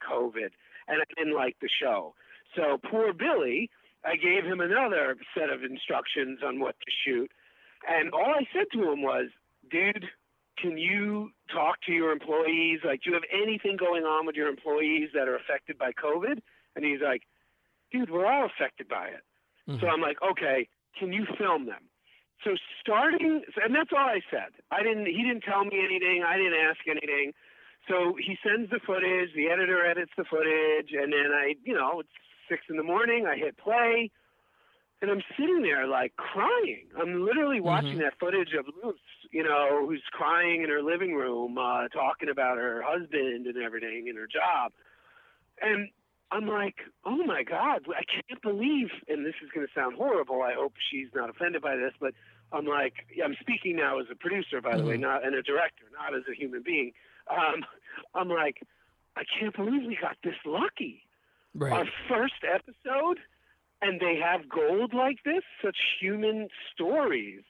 COVID, 0.05 0.49
and 0.87 1.01
I 1.01 1.05
didn't 1.17 1.35
like 1.35 1.55
the 1.61 1.69
show. 1.81 2.13
So 2.55 2.77
poor 2.89 3.13
Billy, 3.13 3.69
I 4.03 4.15
gave 4.17 4.43
him 4.43 4.59
another 4.59 5.15
set 5.37 5.49
of 5.49 5.63
instructions 5.63 6.39
on 6.45 6.59
what 6.59 6.75
to 6.79 6.91
shoot, 7.05 7.31
and 7.87 8.11
all 8.11 8.33
I 8.35 8.45
said 8.53 8.67
to 8.73 8.91
him 8.91 9.01
was, 9.01 9.27
"Dude." 9.69 10.05
Can 10.57 10.77
you 10.77 11.31
talk 11.51 11.81
to 11.87 11.91
your 11.91 12.11
employees? 12.11 12.79
Like, 12.83 13.01
do 13.03 13.09
you 13.09 13.13
have 13.13 13.23
anything 13.31 13.77
going 13.77 14.03
on 14.03 14.25
with 14.25 14.35
your 14.35 14.47
employees 14.47 15.09
that 15.13 15.27
are 15.27 15.35
affected 15.35 15.77
by 15.77 15.91
COVID? 15.93 16.41
And 16.75 16.85
he's 16.85 17.01
like, 17.01 17.23
dude, 17.91 18.09
we're 18.09 18.25
all 18.25 18.45
affected 18.45 18.87
by 18.87 19.07
it. 19.07 19.23
Mhm. 19.67 19.79
So 19.79 19.87
I'm 19.87 20.01
like, 20.01 20.21
okay, 20.21 20.67
can 20.97 21.11
you 21.13 21.25
film 21.37 21.65
them? 21.65 21.89
So 22.43 22.55
starting, 22.79 23.43
and 23.63 23.75
that's 23.75 23.91
all 23.93 24.07
I 24.07 24.21
said. 24.31 24.49
I 24.71 24.81
didn't. 24.81 25.05
He 25.05 25.21
didn't 25.23 25.41
tell 25.41 25.63
me 25.63 25.79
anything. 25.83 26.23
I 26.23 26.37
didn't 26.37 26.59
ask 26.59 26.79
anything. 26.87 27.33
So 27.87 28.15
he 28.17 28.37
sends 28.45 28.69
the 28.69 28.79
footage. 28.79 29.33
The 29.35 29.49
editor 29.49 29.85
edits 29.85 30.11
the 30.17 30.23
footage, 30.25 30.91
and 30.93 31.13
then 31.13 31.31
I, 31.33 31.55
you 31.63 31.73
know, 31.73 31.99
it's 31.99 32.09
six 32.49 32.63
in 32.69 32.77
the 32.77 32.83
morning. 32.83 33.27
I 33.27 33.37
hit 33.37 33.57
play, 33.57 34.09
and 35.01 35.09
I'm 35.11 35.21
sitting 35.37 35.61
there 35.61 35.87
like 35.87 36.15
crying. 36.15 36.85
I'm 36.99 37.25
literally 37.25 37.59
watching 37.59 37.97
that 37.99 38.13
footage 38.19 38.53
of 38.57 38.65
Luce, 38.83 38.95
you 39.31 39.43
know, 39.43 39.85
who's 39.87 40.03
crying 40.11 40.61
in 40.63 40.69
her 40.69 40.81
living 40.81 41.15
room, 41.15 41.57
uh, 41.57 41.87
talking 41.89 42.29
about 42.29 42.57
her 42.57 42.81
husband 42.85 43.47
and 43.47 43.57
everything 43.57 44.07
and 44.09 44.17
her 44.17 44.27
job, 44.27 44.71
and 45.61 45.89
I'm 46.31 46.47
like, 46.47 46.75
oh 47.03 47.23
my 47.25 47.43
God, 47.43 47.85
I 47.89 48.03
can't 48.05 48.41
believe, 48.41 48.87
and 49.09 49.25
this 49.25 49.33
is 49.43 49.49
going 49.53 49.67
to 49.67 49.73
sound 49.73 49.95
horrible. 49.97 50.41
I 50.41 50.53
hope 50.53 50.73
she's 50.89 51.07
not 51.13 51.29
offended 51.29 51.61
by 51.61 51.75
this, 51.75 51.91
but 51.99 52.13
I'm 52.53 52.65
like, 52.65 52.93
I'm 53.23 53.35
speaking 53.41 53.75
now 53.75 53.99
as 53.99 54.05
a 54.09 54.15
producer, 54.15 54.61
by 54.61 54.77
the 54.77 54.85
way, 54.85 54.95
Mhm. 54.95 55.01
not 55.01 55.25
and 55.25 55.35
a 55.35 55.41
director, 55.41 55.85
not 55.91 56.13
as 56.15 56.23
a 56.29 56.33
human 56.33 56.61
being. 56.61 56.93
Um, 57.27 57.65
I'm 58.15 58.29
like, 58.29 58.61
I 59.17 59.23
can't 59.25 59.53
believe 59.55 59.83
we 59.85 59.95
got 59.97 60.15
this 60.23 60.35
lucky. 60.45 61.03
Our 61.73 61.85
first 62.07 62.45
episode, 62.47 63.19
and 63.81 63.99
they 63.99 64.15
have 64.17 64.47
gold 64.49 64.93
like 64.93 65.23
this, 65.23 65.43
such 65.63 65.77
human 65.99 66.49
stories. 66.71 67.41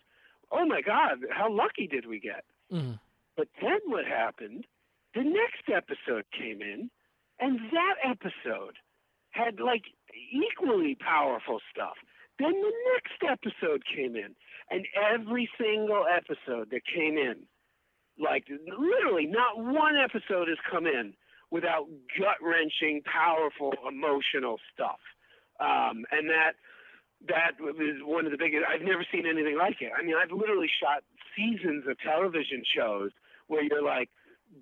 Oh 0.51 0.65
my 0.65 0.81
God, 0.81 1.19
how 1.31 1.51
lucky 1.51 1.87
did 1.87 2.05
we 2.05 2.19
get? 2.19 2.45
Mhm. 2.71 2.99
But 3.35 3.49
then 3.61 3.79
what 3.85 4.05
happened? 4.05 4.65
The 5.13 5.23
next 5.23 5.69
episode 5.69 6.25
came 6.31 6.61
in, 6.61 6.89
and 7.39 7.59
that 7.71 7.95
episode 8.03 8.77
had 9.31 9.59
like 9.59 9.85
equally 10.31 10.95
powerful 10.95 11.59
stuff. 11.69 11.97
Then 12.37 12.53
the 12.53 12.73
next 12.93 13.23
episode 13.23 13.85
came 13.85 14.15
in, 14.15 14.35
and 14.69 14.87
every 14.95 15.49
single 15.57 16.05
episode 16.07 16.69
that 16.71 16.85
came 16.85 17.17
in, 17.17 17.47
like 18.17 18.47
literally 18.49 19.25
not 19.25 19.57
one 19.57 19.97
episode 19.97 20.47
has 20.47 20.57
come 20.69 20.87
in 20.87 21.13
without 21.49 21.87
gut 22.17 22.37
wrenching, 22.41 23.01
powerful, 23.03 23.73
emotional 23.87 24.59
stuff. 24.73 24.99
Um, 25.61 26.05
and 26.11 26.29
that 26.29 26.53
that 27.27 27.61
was 27.61 28.01
one 28.01 28.25
of 28.25 28.31
the 28.31 28.37
biggest. 28.37 28.63
I've 28.65 28.81
never 28.81 29.05
seen 29.13 29.25
anything 29.27 29.57
like 29.57 29.77
it. 29.81 29.91
I 29.97 30.01
mean, 30.01 30.15
I've 30.17 30.31
literally 30.31 30.69
shot 30.81 31.03
seasons 31.37 31.85
of 31.87 31.99
television 31.99 32.63
shows 32.65 33.11
where 33.47 33.63
you're 33.63 33.83
like 33.83 34.09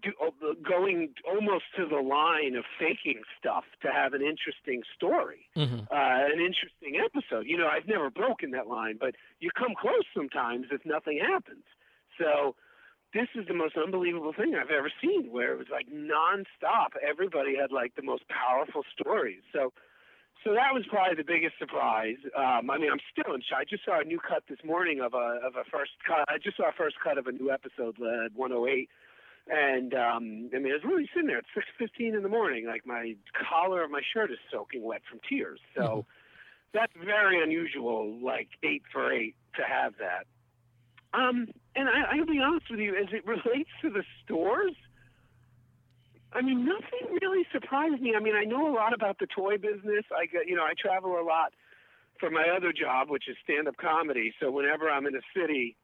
do, 0.04 0.12
uh, 0.22 0.54
going 0.68 1.16
almost 1.26 1.66
to 1.78 1.88
the 1.88 2.02
line 2.02 2.56
of 2.56 2.66
faking 2.78 3.22
stuff 3.40 3.64
to 3.82 3.92
have 3.92 4.14
an 4.14 4.22
interesting 4.22 4.84
story, 4.96 5.48
Mm-hmm. 5.56 5.88
uh, 5.90 6.20
an 6.34 6.40
interesting 6.40 7.00
episode. 7.00 7.48
You 7.48 7.58
know, 7.58 7.68
I've 7.68 7.88
never 7.88 8.10
broken 8.10 8.52
that 8.52 8.68
line, 8.68 8.98
but 9.00 9.16
you 9.40 9.50
come 9.58 9.74
close 9.80 10.06
sometimes 10.14 10.68
if 10.72 10.86
nothing 10.86 11.20
happens. 11.20 11.64
So 12.20 12.56
this 13.14 13.28
is 13.36 13.48
the 13.48 13.54
most 13.56 13.76
unbelievable 13.78 14.34
thing 14.34 14.54
I've 14.54 14.70
ever 14.70 14.92
seen, 15.02 15.32
where 15.32 15.54
it 15.54 15.58
was 15.58 15.72
like 15.72 15.88
nonstop. 15.88 17.00
Everybody 17.02 17.56
had 17.56 17.72
like 17.72 17.96
the 17.96 18.04
most 18.04 18.24
powerful 18.28 18.84
stories. 18.92 19.42
So. 19.54 19.72
So 20.44 20.54
that 20.54 20.74
was 20.74 20.86
probably 20.88 21.16
the 21.16 21.28
biggest 21.28 21.60
surprise. 21.60 22.16
Um, 22.36 22.70
I 22.70 22.78
mean, 22.78 22.90
I'm 22.92 23.02
still 23.12 23.34
in 23.36 23.42
shock. 23.42 23.60
I 23.60 23.66
just 23.66 23.84
saw 23.84 24.00
a 24.00 24.04
new 24.06 24.20
cut 24.20 24.44
this 24.48 24.60
morning 24.64 25.02
of 25.02 25.14
a 25.14 25.40
of 25.44 25.56
a 25.56 25.66
first 25.70 25.92
cut. 26.08 26.24
I 26.30 26.38
just 26.38 26.56
saw 26.58 26.70
a 26.70 26.72
first 26.72 26.96
cut 27.04 27.18
of 27.18 27.28
a 27.28 27.32
new 27.34 27.52
episode, 27.52 27.98
uh, 28.00 28.30
108, 28.34 28.90
and 29.52 29.94
um, 29.94 30.50
I 30.56 30.60
mean, 30.60 30.72
I 30.72 30.76
was 30.80 30.84
really 30.86 31.10
sitting 31.14 31.28
there 31.28 31.40
at 31.40 31.46
6:15 31.54 32.16
in 32.16 32.24
the 32.24 32.30
morning, 32.30 32.66
like 32.68 32.86
my 32.86 33.16
collar 33.36 33.84
of 33.84 33.92
my 33.92 34.02
shirt 34.14 34.32
is 34.32 34.38
soaking 34.50 34.82
wet 34.82 35.02
from 35.10 35.20
tears. 35.28 35.60
So 35.76 35.82
Mhm. 35.82 36.06
that's 36.72 36.94
very 36.94 37.44
unusual, 37.44 38.18
like 38.24 38.48
eight 38.64 38.84
for 38.94 39.12
eight, 39.12 39.36
to 39.56 39.64
have 39.64 39.98
that. 39.98 40.26
Um, 41.14 41.50
and 41.76 41.90
I, 41.90 42.16
I'll 42.16 42.26
be 42.26 42.40
honest 42.40 42.70
with 42.70 42.80
you, 42.80 42.96
as 42.96 43.12
it 43.12 43.26
relates 43.36 43.72
to 43.82 43.90
the 43.90 44.04
stores, 44.24 44.76
I 46.32 46.42
mean, 46.42 46.66
nothing 46.66 47.18
really 47.22 47.46
surprised 47.52 48.02
me. 48.02 48.14
I 48.16 48.20
mean, 48.20 48.36
I 48.36 48.44
know 48.44 48.70
a 48.70 48.74
lot 48.74 48.94
about 48.94 49.18
the 49.20 49.28
toy 49.28 49.58
business. 49.58 50.06
I 50.16 50.26
get, 50.26 50.48
you 50.48 50.56
know, 50.56 50.64
I 50.64 50.74
travel 50.80 51.20
a 51.20 51.26
lot 51.26 51.54
for 52.20 52.30
my 52.30 52.46
other 52.56 52.72
job, 52.72 53.10
which 53.10 53.28
is 53.28 53.36
stand-up 53.44 53.78
comedy. 53.78 54.34
So 54.40 54.52
whenever 54.52 54.90
I'm 54.90 55.08
in 55.08 55.16
a 55.16 55.26
city, 55.36 55.76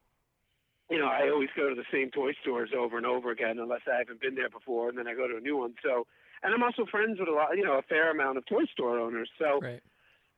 you 0.88 0.98
know, 0.98 1.06
I 1.06 1.30
always 1.30 1.48
go 1.56 1.68
to 1.68 1.74
the 1.74 1.88
same 1.90 2.10
toy 2.10 2.32
stores 2.42 2.70
over 2.76 2.96
and 2.96 3.06
over 3.06 3.30
again, 3.30 3.58
unless 3.58 3.82
I 3.92 3.98
haven't 3.98 4.20
been 4.20 4.36
there 4.36 4.50
before, 4.50 4.88
and 4.88 4.96
then 4.96 5.08
I 5.08 5.14
go 5.14 5.26
to 5.26 5.36
a 5.36 5.40
new 5.40 5.56
one. 5.56 5.74
So, 5.82 6.06
and 6.42 6.54
I'm 6.54 6.62
also 6.62 6.86
friends 6.86 7.18
with 7.18 7.28
a 7.28 7.32
lot, 7.32 7.56
you 7.56 7.64
know, 7.64 7.78
a 7.78 7.82
fair 7.82 8.10
amount 8.12 8.38
of 8.38 8.46
toy 8.46 8.66
store 8.72 9.00
owners. 9.00 9.30
So, 9.38 9.58
Right. 9.60 9.82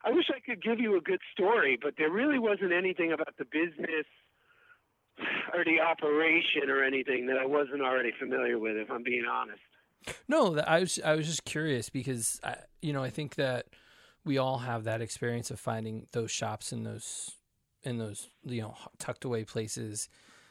I 0.05 0.11
wish 0.11 0.31
I 0.31 0.39
could 0.41 0.63
give 0.63 0.79
you 0.79 0.97
a 0.97 1.01
good 1.01 1.21
story, 1.33 1.77
but 1.81 1.95
there 1.99 2.11
really 2.11 2.39
wasn't 2.39 2.73
anything 2.73 3.13
about 3.13 3.37
the 3.37 3.45
business 3.45 4.07
or 5.53 5.65
the 5.65 5.81
operation 5.81 6.71
or 6.71 6.85
anything 6.85 7.27
that 7.27 7.37
I 7.37 7.45
wasn't 7.45 7.83
already 7.83 8.13
familiar 8.13 8.59
with, 8.59 8.77
if 8.77 8.91
I'm 8.91 9.03
being 9.03 9.25
honest. 9.27 9.61
No, 10.29 10.59
I 10.59 10.81
was 10.81 10.99
I 11.05 11.15
was 11.15 11.27
just 11.27 11.45
curious 11.45 11.91
because 11.91 12.41
I, 12.43 12.57
you 12.83 12.93
know 12.93 13.03
I 13.03 13.11
think 13.11 13.35
that 13.37 13.67
we 14.25 14.39
all 14.39 14.59
have 14.59 14.85
that 14.85 15.01
experience 15.01 15.51
of 15.51 15.61
finding 15.61 16.07
those 16.13 16.31
shops 16.31 16.73
in 16.73 16.85
those 16.85 17.37
in 17.83 17.99
those 17.99 18.29
you 18.45 18.63
know 18.63 18.75
tucked 18.99 19.25
away 19.25 19.45
places. 19.45 20.09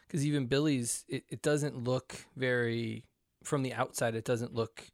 Because 0.07 0.25
even 0.25 0.45
Billy's 0.45 1.05
it, 1.07 1.25
it 1.29 1.41
doesn't 1.41 1.83
look 1.83 2.25
very 2.35 3.03
from 3.43 3.63
the 3.63 3.73
outside 3.73 4.15
it 4.15 4.25
doesn't 4.25 4.53
look 4.53 4.87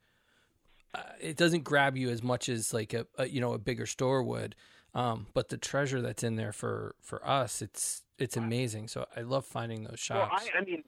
uh, 0.96 1.02
it 1.20 1.38
doesn't 1.38 1.64
grab 1.64 1.98
you 1.98 2.10
as 2.10 2.22
much 2.22 2.50
as 2.50 2.74
like 2.74 2.94
a, 2.94 3.06
a 3.18 3.28
you 3.28 3.42
know 3.42 3.54
a 3.54 3.60
bigger 3.60 3.86
store 3.86 4.24
would. 4.24 4.56
Um, 4.96 5.26
but 5.34 5.50
the 5.50 5.58
treasure 5.58 6.02
that's 6.02 6.24
in 6.24 6.36
there 6.36 6.54
for 6.54 6.96
for 7.02 7.28
us 7.28 7.62
it's 7.62 8.04
it's 8.20 8.38
amazing. 8.38 8.88
So 8.88 9.06
I 9.16 9.22
love 9.22 9.46
finding 9.46 9.84
those 9.84 10.08
Well, 10.10 10.30
shops. 10.30 10.50
I, 10.54 10.60
I 10.60 10.64
mean, 10.64 10.84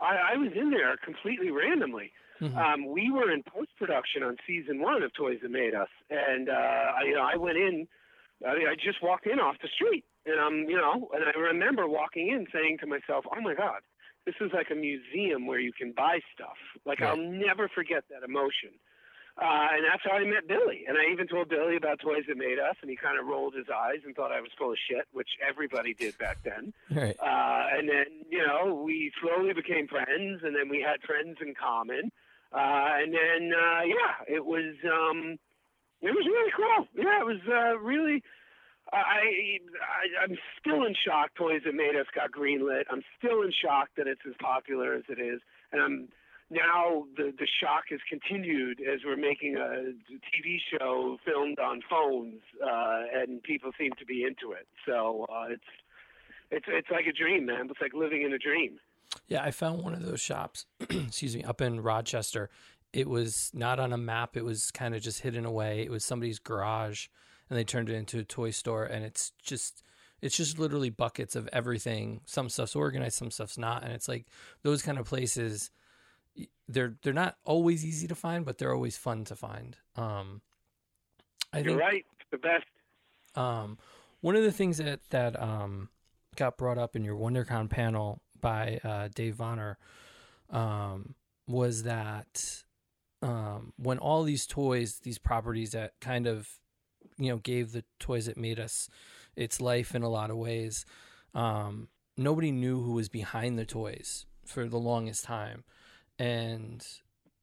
I, 0.00 0.34
I 0.34 0.36
was 0.36 0.52
in 0.54 0.70
there 0.70 0.96
completely 1.04 1.50
randomly. 1.50 2.12
Mhm. 2.40 2.56
Um, 2.56 2.86
we 2.86 3.10
were 3.10 3.30
in 3.32 3.42
post 3.42 3.70
production 3.78 4.22
on 4.22 4.36
season 4.46 4.80
one 4.80 5.02
of 5.02 5.12
Toys 5.14 5.38
That 5.42 5.50
Made 5.50 5.74
Us, 5.74 5.88
and 6.10 6.48
uh, 6.48 6.52
I, 6.52 7.02
you 7.06 7.14
know, 7.14 7.22
I 7.22 7.36
went 7.36 7.56
in. 7.58 7.88
I, 8.46 8.54
mean, 8.54 8.68
I 8.68 8.74
just 8.74 9.02
walked 9.02 9.26
in 9.26 9.38
off 9.40 9.56
the 9.62 9.68
street, 9.68 10.04
and 10.26 10.38
um, 10.38 10.68
you 10.68 10.76
know, 10.76 11.08
and 11.14 11.24
I 11.24 11.38
remember 11.38 11.88
walking 11.88 12.28
in 12.28 12.46
saying 12.52 12.78
to 12.80 12.86
myself, 12.86 13.24
"Oh 13.34 13.40
my 13.40 13.54
God, 13.54 13.80
this 14.26 14.34
is 14.40 14.52
like 14.52 14.70
a 14.70 14.74
museum 14.74 15.46
where 15.46 15.58
you 15.60 15.72
can 15.72 15.92
buy 15.92 16.20
stuff." 16.34 16.58
Like 16.84 17.00
Right. 17.00 17.08
I'll 17.08 17.16
never 17.16 17.68
forget 17.68 18.04
that 18.10 18.22
emotion. 18.22 18.72
Uh, 19.38 19.68
and 19.72 19.84
that's 19.84 20.02
how 20.02 20.12
I 20.16 20.24
met 20.24 20.48
Billy. 20.48 20.86
And 20.88 20.96
I 20.96 21.12
even 21.12 21.26
told 21.28 21.50
Billy 21.50 21.76
about 21.76 22.00
Toys 22.00 22.24
That 22.26 22.38
Made 22.38 22.58
Us, 22.58 22.76
and 22.80 22.88
he 22.90 22.96
kind 22.96 23.18
of 23.20 23.26
rolled 23.26 23.54
his 23.54 23.66
eyes 23.68 24.00
and 24.06 24.16
thought 24.16 24.32
I 24.32 24.40
was 24.40 24.50
full 24.56 24.72
of 24.72 24.78
shit, 24.88 25.04
which 25.12 25.28
everybody 25.46 25.92
did 25.92 26.16
back 26.16 26.38
then. 26.42 26.72
right 26.90 27.14
Uh, 27.20 27.66
and 27.76 27.86
then, 27.86 28.06
you 28.30 28.38
know, 28.38 28.74
we 28.82 29.12
slowly 29.20 29.52
became 29.52 29.88
friends, 29.88 30.40
and 30.42 30.56
then 30.56 30.70
we 30.70 30.80
had 30.80 31.02
friends 31.02 31.36
in 31.42 31.54
common. 31.54 32.12
Uh, 32.52 33.02
and 33.02 33.12
then, 33.12 33.52
uh, 33.52 33.82
yeah, 33.84 34.34
it 34.34 34.44
was, 34.44 34.74
um, 34.84 35.38
it 36.02 36.12
was 36.14 36.26
really 36.26 36.52
cool. 36.56 36.86
Yeah, 36.94 37.20
it 37.20 37.26
was 37.26 37.40
uh, 37.48 37.78
really. 37.78 38.22
I, 38.92 39.58
I 39.58 40.22
I'm 40.22 40.38
still 40.60 40.84
in 40.84 40.94
shock. 40.94 41.34
Toys 41.34 41.62
that 41.64 41.74
made 41.74 41.96
us 41.98 42.06
got 42.14 42.30
greenlit. 42.30 42.84
I'm 42.90 43.02
still 43.18 43.42
in 43.42 43.50
shock 43.50 43.88
that 43.96 44.06
it's 44.06 44.20
as 44.28 44.34
popular 44.40 44.94
as 44.94 45.02
it 45.08 45.18
is, 45.18 45.40
and 45.72 45.82
I'm 45.82 46.08
now 46.50 47.06
the 47.16 47.32
the 47.36 47.48
shock 47.60 47.90
has 47.90 47.98
continued 48.08 48.80
as 48.80 49.00
we're 49.04 49.16
making 49.16 49.56
a 49.56 49.90
TV 50.30 50.58
show 50.70 51.18
filmed 51.24 51.58
on 51.58 51.82
phones, 51.90 52.42
uh, 52.62 53.02
and 53.12 53.42
people 53.42 53.72
seem 53.78 53.90
to 53.98 54.06
be 54.06 54.22
into 54.22 54.52
it. 54.52 54.68
So 54.86 55.26
uh, 55.28 55.46
it's 55.50 55.70
it's 56.52 56.66
it's 56.68 56.90
like 56.90 57.06
a 57.06 57.12
dream, 57.12 57.46
man. 57.46 57.66
It's 57.70 57.80
like 57.80 57.94
living 57.94 58.22
in 58.22 58.32
a 58.32 58.38
dream. 58.38 58.78
Yeah, 59.28 59.42
I 59.42 59.50
found 59.50 59.82
one 59.82 59.92
of 59.94 60.04
those 60.04 60.20
shops, 60.20 60.66
excuse 60.90 61.34
me, 61.36 61.42
up 61.44 61.60
in 61.60 61.80
Rochester. 61.80 62.50
It 62.92 63.08
was 63.08 63.50
not 63.52 63.78
on 63.80 63.92
a 63.92 63.98
map. 63.98 64.36
It 64.36 64.44
was 64.44 64.70
kind 64.70 64.94
of 64.94 65.02
just 65.02 65.20
hidden 65.20 65.44
away. 65.44 65.82
It 65.82 65.90
was 65.90 66.04
somebody's 66.04 66.38
garage 66.38 67.08
and 67.50 67.58
they 67.58 67.64
turned 67.64 67.88
it 67.90 67.94
into 67.94 68.18
a 68.18 68.24
toy 68.24 68.50
store 68.50 68.84
and 68.84 69.04
it's 69.04 69.32
just 69.42 69.82
it's 70.22 70.36
just 70.36 70.58
literally 70.58 70.90
buckets 70.90 71.36
of 71.36 71.48
everything. 71.52 72.20
Some 72.26 72.48
stuff's 72.48 72.74
organized, 72.74 73.16
some 73.16 73.30
stuff's 73.30 73.58
not, 73.58 73.82
and 73.84 73.92
it's 73.92 74.08
like 74.08 74.26
those 74.62 74.82
kind 74.82 74.98
of 74.98 75.06
places 75.06 75.70
they're 76.68 76.96
they're 77.02 77.12
not 77.12 77.36
always 77.44 77.84
easy 77.84 78.06
to 78.08 78.14
find, 78.14 78.44
but 78.44 78.58
they're 78.58 78.74
always 78.74 78.96
fun 78.96 79.24
to 79.24 79.36
find. 79.36 79.76
Um 79.96 80.40
I 81.52 81.58
You're 81.58 81.68
think 81.68 81.80
right. 81.80 82.06
The 82.30 82.38
best. 82.38 82.64
um, 83.34 83.78
one 84.20 84.36
of 84.36 84.42
the 84.42 84.52
things 84.52 84.78
that 84.78 85.00
that 85.10 85.40
um, 85.40 85.88
got 86.36 86.58
brought 86.58 86.78
up 86.78 86.96
in 86.96 87.04
your 87.04 87.16
WonderCon 87.16 87.70
panel 87.70 88.20
by 88.40 88.80
uh, 88.84 89.08
Dave 89.14 89.36
Vonner 89.36 89.76
um, 90.50 91.14
was 91.46 91.82
that 91.84 92.62
um, 93.22 93.72
when 93.76 93.98
all 93.98 94.22
these 94.22 94.46
toys, 94.46 95.00
these 95.02 95.18
properties 95.18 95.72
that 95.72 95.92
kind 96.00 96.26
of 96.26 96.48
you 97.18 97.30
know 97.30 97.38
gave 97.38 97.72
the 97.72 97.84
toys 97.98 98.26
that 98.26 98.36
made 98.36 98.60
us 98.60 98.88
its 99.36 99.60
life 99.60 99.94
in 99.94 100.02
a 100.02 100.08
lot 100.08 100.30
of 100.30 100.36
ways, 100.36 100.84
um, 101.34 101.88
nobody 102.16 102.50
knew 102.50 102.80
who 102.82 102.92
was 102.92 103.08
behind 103.08 103.58
the 103.58 103.64
toys 103.64 104.26
for 104.44 104.68
the 104.68 104.78
longest 104.78 105.24
time, 105.24 105.64
and 106.18 106.86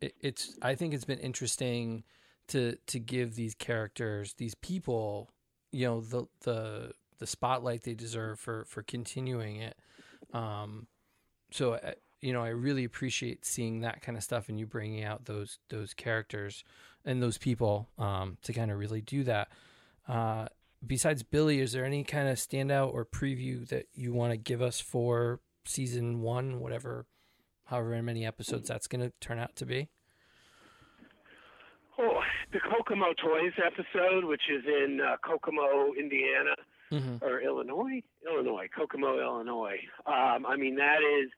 it, 0.01 0.13
it's 0.21 0.57
I 0.61 0.75
think 0.75 0.93
it's 0.93 1.05
been 1.05 1.19
interesting 1.19 2.03
to 2.49 2.77
to 2.87 2.99
give 2.99 3.35
these 3.35 3.55
characters, 3.55 4.33
these 4.35 4.55
people, 4.55 5.29
you 5.71 5.85
know, 5.85 6.01
the 6.01 6.25
the 6.41 6.91
the 7.19 7.27
spotlight 7.27 7.83
they 7.83 7.93
deserve 7.93 8.39
for 8.39 8.65
for 8.65 8.83
continuing 8.83 9.57
it. 9.57 9.77
Um, 10.33 10.87
so 11.51 11.73
uh, 11.73 11.91
you 12.21 12.31
know, 12.31 12.41
I 12.41 12.49
really 12.49 12.85
appreciate 12.85 13.45
seeing 13.45 13.81
that 13.81 14.01
kind 14.01 14.17
of 14.17 14.23
stuff 14.23 14.47
and 14.47 14.57
you 14.57 14.65
bringing 14.65 15.03
out 15.03 15.25
those 15.25 15.59
those 15.69 15.93
characters 15.93 16.63
and 17.05 17.21
those 17.21 17.37
people 17.37 17.89
um, 17.97 18.37
to 18.43 18.53
kind 18.53 18.71
of 18.71 18.79
really 18.79 19.01
do 19.01 19.23
that. 19.25 19.49
Uh, 20.07 20.47
besides 20.85 21.21
Billy, 21.21 21.59
is 21.59 21.73
there 21.73 21.85
any 21.85 22.03
kind 22.03 22.29
of 22.29 22.37
standout 22.37 22.93
or 22.93 23.05
preview 23.05 23.67
that 23.67 23.87
you 23.93 24.13
want 24.13 24.31
to 24.31 24.37
give 24.37 24.61
us 24.61 24.79
for 24.79 25.41
season 25.65 26.21
one, 26.21 26.59
whatever, 26.59 27.05
however 27.65 28.01
many 28.01 28.25
episodes 28.25 28.69
that's 28.69 28.87
going 28.87 29.01
to 29.01 29.11
turn 29.19 29.37
out 29.37 29.55
to 29.57 29.65
be? 29.65 29.89
Oh, 31.99 32.21
the 32.51 32.59
Kokomo 32.59 33.13
Toys 33.21 33.53
episode, 33.63 34.23
which 34.23 34.43
is 34.49 34.63
in 34.65 34.99
uh, 34.99 35.17
Kokomo, 35.25 35.93
Indiana, 35.99 36.55
Mm-hmm. 36.93 37.25
or 37.25 37.41
Illinois, 37.41 38.01
Illinois, 38.25 38.67
Kokomo, 38.75 39.19
Illinois. 39.19 39.79
Um, 40.05 40.45
I 40.45 40.55
mean, 40.55 40.75
that 40.75 40.99
is 41.01 41.31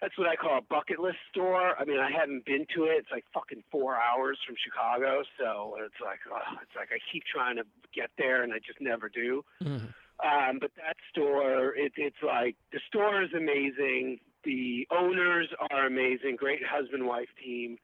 that's 0.00 0.16
what 0.18 0.28
I 0.28 0.36
call 0.36 0.58
a 0.58 0.62
bucket 0.62 0.98
list 0.98 1.18
store. 1.30 1.74
I 1.78 1.84
mean, 1.84 1.98
I 1.98 2.10
haven't 2.10 2.44
been 2.44 2.66
to 2.74 2.84
it. 2.84 2.98
It's 3.00 3.10
like 3.10 3.24
fucking 3.32 3.62
four 3.70 3.96
hours 3.96 4.38
from 4.46 4.56
Chicago, 4.62 5.22
so 5.38 5.76
it's 5.84 6.00
like 6.04 6.20
oh, 6.30 6.58
it's 6.62 6.76
like 6.76 6.88
I 6.92 6.98
keep 7.12 7.24
trying 7.24 7.56
to 7.56 7.64
get 7.94 8.10
there 8.18 8.42
and 8.42 8.52
I 8.52 8.58
just 8.58 8.80
never 8.80 9.08
do. 9.08 9.44
Mm-hmm. 9.62 9.86
Um, 10.24 10.58
but 10.60 10.70
that 10.76 10.96
store, 11.10 11.74
it, 11.76 11.92
it's 11.96 12.22
like 12.24 12.56
the 12.72 12.80
store 12.88 13.22
is 13.22 13.30
amazing. 13.36 14.20
The 14.44 14.86
owners 14.90 15.48
are 15.70 15.86
amazing. 15.86 16.36
Great 16.36 16.60
husband-wife 16.64 17.28
team, 17.42 17.78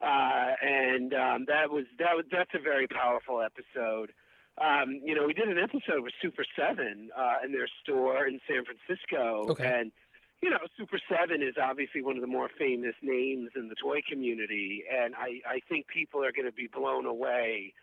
uh, 0.00 0.54
and 0.62 1.12
um, 1.14 1.44
that 1.46 1.70
was 1.70 1.84
that 1.98 2.16
was 2.16 2.24
that's 2.30 2.50
a 2.54 2.62
very 2.62 2.88
powerful 2.88 3.42
episode. 3.42 4.12
Um, 4.60 5.00
you 5.04 5.14
know, 5.14 5.26
we 5.26 5.34
did 5.34 5.48
an 5.48 5.58
episode 5.58 6.02
with 6.02 6.12
Super 6.20 6.44
Seven 6.58 7.10
uh, 7.16 7.36
in 7.44 7.52
their 7.52 7.68
store 7.82 8.26
in 8.26 8.40
San 8.48 8.64
Francisco, 8.64 9.46
Okay. 9.50 9.66
and 9.80 9.92
you 10.42 10.50
know, 10.50 10.58
Super 10.76 10.98
Seven 11.08 11.42
is 11.42 11.54
obviously 11.60 12.02
one 12.02 12.16
of 12.16 12.20
the 12.20 12.28
more 12.28 12.48
famous 12.58 12.94
names 13.02 13.50
in 13.56 13.68
the 13.68 13.74
toy 13.74 14.00
community, 14.08 14.84
and 14.90 15.14
I, 15.16 15.40
I 15.48 15.60
think 15.68 15.86
people 15.88 16.24
are 16.24 16.32
going 16.32 16.46
to 16.46 16.52
be 16.52 16.68
blown 16.72 17.06
away 17.06 17.74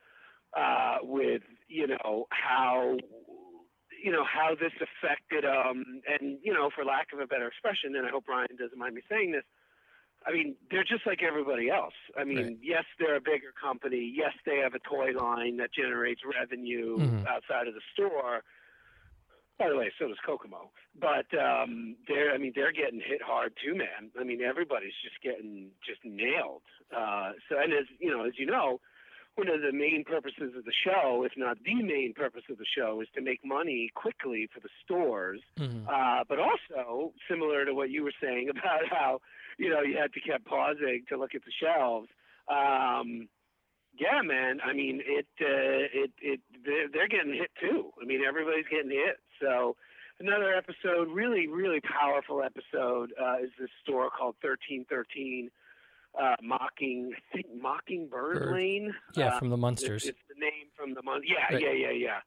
uh, 0.55 0.97
with 1.01 1.41
you 1.67 1.87
know 1.87 2.27
how 2.31 2.97
you 4.03 4.11
know 4.11 4.23
how 4.23 4.55
this 4.55 4.71
affected 4.79 5.43
um 5.45 6.01
and 6.07 6.37
you 6.43 6.53
know 6.53 6.69
for 6.73 6.85
lack 6.85 7.07
of 7.11 7.19
a 7.19 7.25
better 7.27 7.47
expression 7.47 7.95
and 7.95 8.05
I 8.05 8.09
hope 8.09 8.27
Ryan 8.27 8.55
doesn't 8.57 8.77
mind 8.77 8.93
me 8.95 9.01
saying 9.09 9.31
this 9.31 9.43
I 10.27 10.31
mean 10.33 10.55
they're 10.71 10.83
just 10.83 11.05
like 11.05 11.21
everybody 11.23 11.69
else 11.69 11.93
I 12.17 12.23
mean 12.23 12.37
Right. 12.45 12.57
yes 12.61 12.83
they're 12.99 13.15
a 13.17 13.21
bigger 13.21 13.53
company 13.59 14.11
yes 14.15 14.33
they 14.45 14.57
have 14.57 14.73
a 14.73 14.79
toy 14.79 15.11
line 15.11 15.57
that 15.57 15.71
generates 15.73 16.21
revenue 16.25 16.97
Mhm. 16.97 17.27
outside 17.27 17.67
of 17.67 17.73
the 17.75 17.81
store 17.93 18.43
by 19.57 19.69
the 19.69 19.75
way 19.77 19.91
so 19.99 20.07
does 20.07 20.17
Kokomo 20.25 20.71
but 20.99 21.27
um 21.37 21.95
they're 22.07 22.33
I 22.33 22.37
mean 22.37 22.53
they're 22.55 22.71
getting 22.71 22.99
hit 23.01 23.21
hard 23.21 23.53
too 23.63 23.75
man 23.75 24.11
I 24.19 24.23
mean 24.23 24.41
everybody's 24.41 24.95
just 25.03 25.21
getting 25.21 25.71
just 25.85 26.03
nailed 26.03 26.63
uh 26.95 27.31
so 27.49 27.57
and 27.59 27.73
as 27.73 27.85
you 27.99 28.09
know 28.11 28.25
as 28.25 28.33
you 28.37 28.45
know 28.45 28.79
one 29.35 29.49
of 29.49 29.61
the 29.61 29.73
main 29.73 30.05
purposes 30.05 30.55
of 30.55 30.63
the 30.63 30.71
show, 30.71 31.23
if 31.25 31.33
not 31.35 31.57
the 31.65 31.75
main 31.83 32.13
purpose 32.13 32.43
of 32.49 32.57
the 32.57 32.63
show, 32.65 33.01
is 33.01 33.09
to 33.15 33.19
make 33.19 33.43
money 33.43 33.91
quickly 33.93 34.47
for 34.53 34.61
the 34.61 34.69
stores. 34.81 35.41
Mhm. 35.59 35.85
Uh, 35.89 36.23
but 36.23 36.39
also, 36.39 37.11
similar 37.29 37.65
to 37.65 37.73
what 37.73 37.89
you 37.89 38.01
were 38.05 38.13
saying 38.21 38.47
about 38.55 38.87
how, 38.89 39.19
you 39.57 39.69
know, 39.69 39.81
you 39.81 39.97
had 39.97 40.13
to 40.13 40.19
keep 40.21 40.45
pausing 40.45 41.03
to 41.09 41.17
look 41.17 41.35
at 41.35 41.41
the 41.45 41.51
shelves. 41.61 42.07
Um, 42.49 43.27
yeah, 43.97 44.21
man. 44.23 44.59
I 44.65 44.73
mean, 44.73 45.01
it, 45.05 45.27
uh, 45.41 45.87
it, 45.93 46.11
it, 46.21 46.39
they're, 46.65 46.87
they're 46.91 47.07
getting 47.07 47.33
hit 47.33 47.51
too. 47.59 47.91
I 48.01 48.05
mean, 48.05 48.21
everybody's 48.27 48.65
getting 48.69 48.91
hit. 48.91 49.17
So, 49.41 49.75
another 50.19 50.53
episode, 50.53 51.09
really, 51.13 51.47
really 51.47 51.79
powerful 51.81 52.41
episode, 52.43 53.11
uh, 53.21 53.37
is 53.43 53.51
this 53.59 53.69
store 53.83 54.09
called 54.09 54.35
1313 54.41 55.49
uh, 56.21 56.35
mocking, 56.41 57.11
I 57.13 57.35
think 57.35 57.47
Mockingbird 57.61 58.39
Bird. 58.39 58.53
Lane. 58.53 58.93
Yeah, 59.15 59.27
Uh, 59.35 59.39
from 59.39 59.49
the 59.49 59.55
it's, 59.55 59.61
Munsters. 59.61 60.05
it's 60.05 60.19
the 60.29 60.39
name 60.39 60.67
from 60.75 60.93
the 60.93 61.01
month. 61.03 61.23
Yeah, 61.27 61.53
Right. 61.55 61.61
yeah, 61.61 61.71
yeah, 61.71 61.91
yeah. 61.91 62.19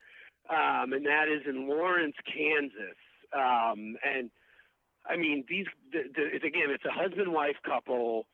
Um, 0.83 0.93
and 0.95 1.05
that 1.07 1.29
is 1.29 1.43
in 1.47 1.69
Lawrence, 1.69 2.17
Kansas. 2.27 2.97
Um, 3.35 3.97
and 4.05 4.31
I 5.09 5.17
mean, 5.17 5.45
these 5.49 5.67
the, 5.93 6.03
the, 6.15 6.23
it's, 6.35 6.45
again, 6.45 6.69
it's 6.69 6.85
a 6.85 6.93
husband-wife 6.93 7.57
couple. 7.65 8.27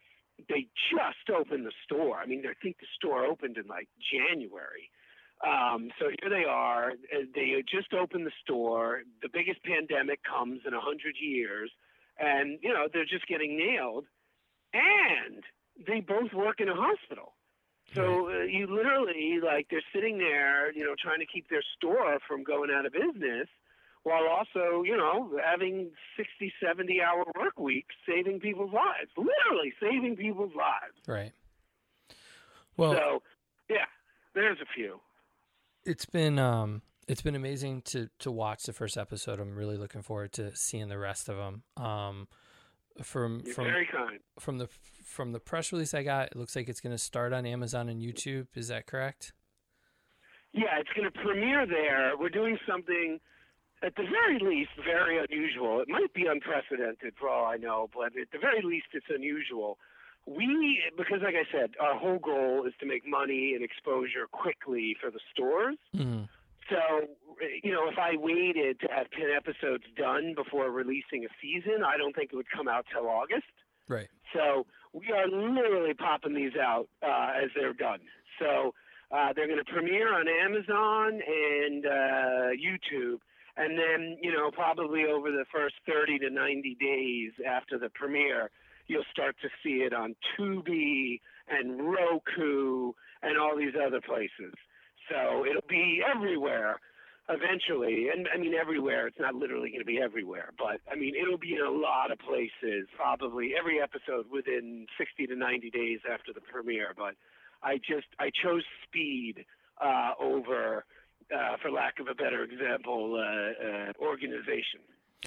They 0.48 0.66
just 0.90 1.30
opened 1.30 1.64
the 1.64 1.72
store. 1.84 2.18
I 2.18 2.26
mean, 2.26 2.44
I 2.46 2.54
think 2.60 2.78
the 2.80 2.86
store 2.96 3.24
opened 3.24 3.56
in 3.56 3.66
like 3.66 3.88
January. 4.12 4.90
Um, 5.46 5.90
so 5.98 6.06
here 6.20 6.30
they 6.30 6.44
are. 6.48 6.92
They 7.34 7.62
just 7.70 7.92
opened 7.92 8.26
the 8.26 8.32
store. 8.42 9.02
The 9.22 9.28
biggest 9.32 9.62
pandemic 9.62 10.20
comes 10.24 10.60
in 10.66 10.74
a 10.74 10.80
hundred 10.80 11.14
years, 11.20 11.70
and 12.18 12.58
you 12.62 12.72
know 12.72 12.88
they're 12.92 13.04
just 13.04 13.26
getting 13.28 13.56
nailed. 13.56 14.06
And 14.72 15.44
they 15.86 16.00
both 16.00 16.32
work 16.32 16.60
in 16.60 16.68
a 16.68 16.74
hospital. 16.74 17.34
So 17.94 18.28
uh, 18.28 18.42
you 18.42 18.66
literally 18.66 19.38
like 19.44 19.68
they're 19.70 19.84
sitting 19.94 20.18
there, 20.18 20.72
you 20.72 20.84
know, 20.84 20.94
trying 21.00 21.20
to 21.20 21.26
keep 21.26 21.48
their 21.48 21.62
store 21.76 22.18
from 22.26 22.42
going 22.42 22.70
out 22.74 22.86
of 22.86 22.92
business 22.92 23.48
while 24.04 24.26
also, 24.28 24.82
you 24.84 24.96
know, 24.96 25.30
having 25.44 25.90
60, 26.16 26.52
70 26.64 27.00
hour 27.02 27.24
work 27.36 27.58
weeks, 27.58 27.94
saving 28.08 28.38
people's 28.40 28.72
lives. 28.72 29.10
Literally 29.16 29.72
saving 29.80 30.16
people's 30.16 30.52
lives. 30.56 30.94
Right. 31.08 31.32
Well, 32.76 32.92
so, 32.92 33.22
yeah, 33.68 33.86
there's 34.34 34.58
a 34.60 34.66
few. 34.74 35.00
it's 35.84 36.06
been 36.06 36.38
um 36.38 36.82
it's 37.06 37.22
been 37.22 37.34
amazing 37.36 37.82
to 37.82 38.08
to 38.20 38.30
watch 38.30 38.64
the 38.64 38.72
first 38.72 38.96
episode. 38.96 39.40
I'm 39.40 39.54
really 39.54 39.76
looking 39.76 40.02
forward 40.02 40.32
to 40.34 40.54
seeing 40.56 40.88
the 40.88 40.98
rest 40.98 41.28
of 41.28 41.36
them. 41.36 41.62
Um, 41.76 42.28
from 43.02 43.42
You're 43.44 43.54
from 43.54 43.64
very 43.64 43.86
kind. 43.90 44.20
from 44.38 44.58
the 44.58 44.68
from 45.04 45.32
the 45.32 45.40
press 45.40 45.72
release 45.72 45.94
I 45.94 46.02
got, 46.02 46.28
it 46.28 46.36
looks 46.36 46.54
like 46.56 46.68
it's 46.68 46.80
going 46.80 46.94
to 46.94 47.02
start 47.02 47.32
on 47.32 47.44
Amazon 47.46 47.88
and 47.88 48.00
YouTube. 48.00 48.46
Is 48.54 48.68
that 48.68 48.86
correct? 48.86 49.32
Yeah, 50.52 50.78
it's 50.78 50.90
going 50.96 51.10
to 51.10 51.18
premiere 51.20 51.66
there. 51.66 52.12
We're 52.18 52.28
doing 52.28 52.56
something, 52.68 53.18
at 53.84 53.96
the 53.96 54.04
very 54.04 54.38
least, 54.38 54.70
very 54.84 55.18
unusual. 55.18 55.80
It 55.80 55.88
might 55.88 56.12
be 56.14 56.26
unprecedented 56.26 57.14
for 57.18 57.28
all 57.28 57.46
I 57.46 57.56
know, 57.56 57.90
but 57.94 58.16
at 58.18 58.30
the 58.32 58.38
very 58.38 58.62
least, 58.62 58.86
it's 58.92 59.06
unusual. 59.08 59.78
We, 60.26 60.80
because 60.96 61.20
like 61.22 61.34
I 61.34 61.44
said, 61.52 61.72
our 61.80 61.98
whole 61.98 62.18
goal 62.18 62.64
is 62.66 62.72
to 62.80 62.86
make 62.86 63.06
money 63.06 63.52
and 63.54 63.62
exposure 63.62 64.26
quickly 64.32 64.96
for 65.00 65.10
the 65.10 65.20
stores. 65.32 65.76
Mm-hmm. 65.94 66.24
So, 66.70 67.08
you 67.62 67.72
know, 67.72 67.88
if 67.90 67.98
I 67.98 68.16
waited 68.16 68.80
to 68.80 68.88
have 68.88 69.10
10 69.10 69.28
episodes 69.36 69.84
done 69.96 70.34
before 70.34 70.70
releasing 70.70 71.26
a 71.26 71.32
season, 71.42 71.84
I 71.84 71.98
don't 71.98 72.16
think 72.16 72.30
it 72.32 72.36
would 72.36 72.50
come 72.50 72.68
out 72.68 72.86
till 72.90 73.06
August. 73.06 73.52
Right. 73.86 74.08
So 74.32 74.64
we 74.94 75.12
are 75.12 75.28
literally 75.28 75.92
popping 75.92 76.34
these 76.34 76.56
out 76.56 76.88
uh, 77.02 77.32
as 77.44 77.50
they're 77.54 77.74
done. 77.74 78.00
So 78.38 78.72
uh, 79.10 79.34
they're 79.36 79.46
going 79.46 79.62
to 79.62 79.70
premiere 79.70 80.14
on 80.14 80.26
Amazon 80.26 81.20
and 81.20 81.84
uh, 81.84 82.56
YouTube, 82.56 83.18
and 83.56 83.78
then 83.78 84.16
you 84.20 84.32
know 84.32 84.50
probably 84.50 85.04
over 85.04 85.30
the 85.30 85.44
first 85.52 85.74
30 85.86 86.18
to 86.20 86.30
90 86.30 86.76
days 86.80 87.32
after 87.46 87.78
the 87.78 87.90
premiere, 87.94 88.50
you'll 88.86 89.04
start 89.12 89.36
to 89.42 89.48
see 89.62 89.82
it 89.82 89.92
on 89.92 90.14
Tubi 90.36 91.20
and 91.48 91.80
Roku 91.80 92.92
and 93.22 93.38
all 93.38 93.56
these 93.56 93.74
other 93.74 94.00
places. 94.00 94.54
So 95.10 95.44
it'll 95.44 95.68
be 95.68 96.02
everywhere 96.04 96.78
eventually. 97.28 98.08
And 98.14 98.28
I 98.32 98.38
mean, 98.38 98.54
everywhere. 98.54 99.06
It's 99.06 99.18
not 99.18 99.34
literally 99.34 99.70
going 99.70 99.80
to 99.80 99.86
be 99.86 100.00
everywhere, 100.00 100.52
but 100.58 100.80
I 100.90 100.96
mean, 100.96 101.14
it'll 101.14 101.38
be 101.38 101.54
in 101.54 101.60
a 101.60 101.70
lot 101.70 102.10
of 102.10 102.18
places. 102.18 102.88
Probably 102.96 103.52
every 103.58 103.80
episode 103.80 104.26
within 104.30 104.86
60 104.98 105.26
to 105.28 105.36
90 105.36 105.70
days 105.70 106.00
after 106.10 106.32
the 106.32 106.40
premiere. 106.40 106.94
But 106.96 107.14
I 107.62 107.78
just 107.78 108.08
I 108.18 108.30
chose 108.42 108.64
speed 108.86 109.44
uh, 109.82 110.12
over, 110.20 110.84
uh, 111.32 111.56
for 111.62 111.70
lack 111.70 112.00
of 112.00 112.08
a 112.08 112.14
better 112.14 112.42
example, 112.42 113.14
uh, 113.14 113.66
uh, 113.66 113.92
organization. 114.04 114.80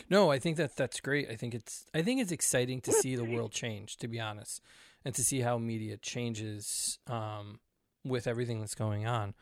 No, 0.10 0.31
I 0.31 0.39
think 0.39 0.57
that 0.57 0.75
that's 0.75 0.99
great. 0.99 1.29
I 1.29 1.36
think 1.36 1.55
it's 1.55 1.86
I 1.93 2.01
think 2.01 2.21
it's 2.21 2.31
exciting 2.31 2.81
to 2.81 2.91
see 2.91 3.15
the 3.15 3.23
world 3.23 3.51
change, 3.51 3.97
to 3.97 4.07
be 4.07 4.19
honest, 4.19 4.62
and 5.03 5.15
to 5.15 5.23
see 5.23 5.41
how 5.41 5.57
media 5.57 5.97
changes 5.97 6.99
um, 7.07 7.60
with 8.03 8.27
everything 8.27 8.60
that's 8.60 8.75
going 8.75 9.07
on. 9.07 9.33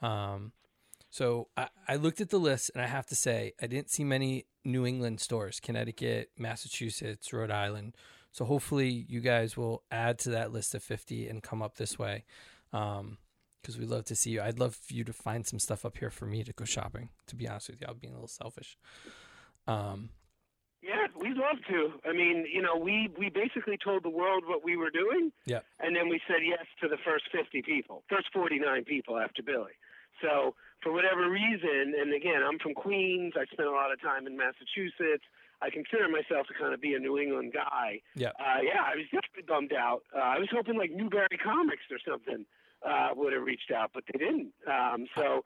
Um, 0.00 0.52
so 1.10 1.48
I, 1.56 1.68
I 1.88 1.96
looked 1.96 2.20
at 2.20 2.30
the 2.30 2.38
list, 2.38 2.70
and 2.74 2.82
I 2.82 2.86
have 2.86 3.06
to 3.06 3.16
say 3.16 3.52
I 3.60 3.66
didn't 3.66 3.90
see 3.90 4.04
many 4.04 4.46
New 4.64 4.86
England 4.86 5.20
stores: 5.20 5.58
Connecticut, 5.58 6.30
Massachusetts, 6.38 7.32
Rhode 7.32 7.50
Island. 7.50 7.96
So 8.30 8.44
hopefully 8.44 9.06
you 9.08 9.20
guys 9.20 9.56
will 9.56 9.82
add 9.90 10.18
to 10.20 10.30
that 10.30 10.52
list 10.52 10.74
of 10.74 10.82
fifty 10.82 11.28
and 11.28 11.42
come 11.42 11.62
up 11.62 11.76
this 11.76 11.98
way. 11.98 12.24
Um, 12.72 13.18
because 13.66 13.80
we 13.80 13.86
love 13.86 14.04
to 14.04 14.14
see 14.14 14.30
you. 14.30 14.40
I'd 14.40 14.60
love 14.60 14.76
for 14.76 14.94
you 14.94 15.02
to 15.02 15.12
find 15.12 15.44
some 15.44 15.58
stuff 15.58 15.84
up 15.84 15.98
here 15.98 16.10
for 16.10 16.24
me 16.24 16.44
to 16.44 16.52
go 16.52 16.64
shopping. 16.64 17.08
To 17.26 17.34
be 17.34 17.48
honest 17.48 17.68
with 17.68 17.80
you, 17.80 17.88
I'm 17.90 17.98
being 17.98 18.12
a 18.12 18.16
little 18.16 18.28
selfish. 18.28 18.78
Um, 19.66 20.10
Yeah, 20.82 21.10
we'd 21.18 21.36
love 21.36 21.58
to. 21.68 21.98
I 22.08 22.12
mean, 22.12 22.46
you 22.46 22.62
know, 22.62 22.76
we 22.76 23.10
we 23.18 23.28
basically 23.28 23.76
told 23.76 24.04
the 24.04 24.10
world 24.10 24.44
what 24.46 24.62
we 24.62 24.76
were 24.76 24.90
doing, 24.90 25.32
yeah. 25.46 25.60
and 25.80 25.96
then 25.96 26.08
we 26.08 26.20
said 26.28 26.46
yes 26.46 26.64
to 26.80 26.86
the 26.86 26.98
first 27.04 27.24
50 27.32 27.62
people, 27.62 28.04
first 28.08 28.28
49 28.32 28.84
people 28.84 29.18
after 29.18 29.42
Billy. 29.42 29.74
So 30.22 30.54
for 30.82 30.92
whatever 30.92 31.28
reason, 31.28 31.94
and 31.98 32.14
again, 32.14 32.42
I'm 32.46 32.60
from 32.60 32.74
Queens. 32.74 33.34
I 33.34 33.46
spent 33.52 33.68
a 33.68 33.72
lot 33.72 33.90
of 33.90 34.00
time 34.00 34.28
in 34.28 34.36
Massachusetts. 34.36 35.26
I 35.60 35.70
consider 35.70 36.06
myself 36.06 36.46
to 36.46 36.54
kind 36.54 36.72
of 36.72 36.80
be 36.80 36.94
a 36.94 37.00
New 37.00 37.18
England 37.18 37.52
guy. 37.52 38.02
Yeah. 38.14 38.30
Uh, 38.38 38.60
yeah, 38.62 38.84
I 38.86 38.94
was 38.94 39.06
definitely 39.10 39.48
bummed 39.48 39.72
out. 39.72 40.02
Uh, 40.14 40.20
I 40.20 40.38
was 40.38 40.48
hoping 40.52 40.76
like 40.78 40.92
Newbury 40.92 41.40
Comics 41.42 41.90
or 41.90 41.98
something 42.06 42.46
uh, 42.84 43.08
would 43.14 43.32
have 43.32 43.42
reached 43.42 43.70
out, 43.70 43.90
but 43.94 44.04
they 44.12 44.18
didn't. 44.18 44.52
Um, 44.66 45.06
so, 45.16 45.44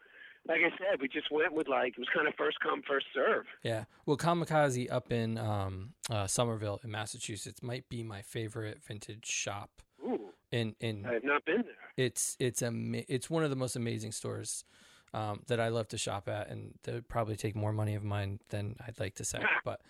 like 0.48 0.60
I 0.60 0.70
said, 0.78 1.00
we 1.00 1.08
just 1.08 1.30
went 1.30 1.52
with 1.52 1.68
like 1.68 1.92
it 1.92 1.98
was 1.98 2.08
kind 2.14 2.26
of 2.26 2.34
first 2.36 2.58
come, 2.60 2.82
first 2.88 3.06
serve. 3.14 3.44
Yeah. 3.62 3.84
Well, 4.06 4.16
Kamikaze 4.16 4.90
up 4.90 5.12
in 5.12 5.36
um, 5.38 5.92
uh, 6.10 6.26
Somerville 6.26 6.80
in 6.82 6.90
Massachusetts 6.90 7.62
might 7.62 7.88
be 7.88 8.02
my 8.02 8.22
favorite 8.22 8.82
vintage 8.82 9.26
shop. 9.26 9.70
Ooh, 10.04 10.30
In 10.50 10.74
in 10.80 11.04
I 11.06 11.14
have 11.14 11.24
not 11.24 11.44
been 11.44 11.62
there. 11.62 11.92
it's 12.06 12.36
it's 12.40 12.62
ama- 12.62 13.02
it's 13.08 13.28
one 13.28 13.44
of 13.44 13.50
the 13.50 13.56
most 13.56 13.76
amazing 13.76 14.12
stores 14.12 14.64
um, 15.12 15.42
that 15.48 15.60
I 15.60 15.68
love 15.68 15.88
to 15.88 15.98
shop 15.98 16.26
at, 16.28 16.48
and 16.48 16.72
they 16.84 16.92
would 16.94 17.08
probably 17.08 17.36
take 17.36 17.54
more 17.54 17.72
money 17.72 17.94
of 17.94 18.02
mine 18.02 18.40
than 18.48 18.76
I'd 18.86 18.98
like 18.98 19.16
to 19.16 19.24
say. 19.24 19.40
But 19.64 19.80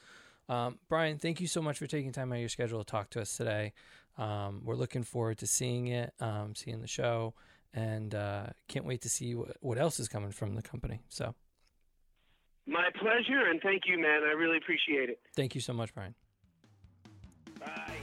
um, 0.51 0.79
Brian, 0.89 1.19
thank 1.19 1.41
you 1.41 1.47
so 1.47 1.63
much 1.63 1.79
for 1.79 1.87
taking 1.87 2.11
time 2.11 2.33
out 2.33 2.37
of 2.37 2.41
your 2.41 2.49
schedule 2.49 2.81
to 2.81 2.85
talk 2.85 3.11
to 3.11 3.21
us 3.21 3.37
today. 3.37 3.73
Um, 4.19 4.63
we're 4.65 4.75
looking 4.75 5.05
forward 5.05 5.39
to 5.39 5.47
seeing 5.47 5.87
it, 5.87 6.13
um, 6.19 6.55
seeing 6.57 6.81
the 6.81 6.89
show, 6.89 7.35
and 7.73 8.15
uh, 8.15 8.47
can't 8.67 8.85
wait 8.85 9.03
to 9.03 9.09
see 9.09 9.37
what, 9.37 9.57
what 9.61 9.79
else 9.79 10.01
is 10.01 10.09
coming 10.09 10.33
from 10.33 10.57
the 10.57 10.63
company. 10.63 11.01
So 11.09 11.35
My 12.67 12.89
pleasure, 13.01 13.49
and 13.49 13.61
thank 13.63 13.85
you, 13.87 13.97
man. 13.97 14.23
I 14.25 14.33
really 14.33 14.59
appreciate 14.59 15.09
it. 15.09 15.21
thank 15.37 15.55
you 15.55 15.61
so 15.61 15.73
much, 15.73 15.95
Brian. 15.95 16.15
Bye. 17.61 18.00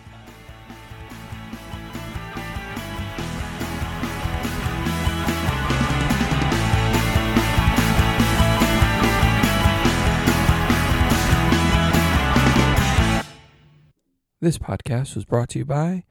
This 14.39 14.59
podcast 14.59 15.15
was 15.15 15.25
brought 15.25 15.49
to 15.49 15.59
you 15.59 15.65
by 15.65 16.03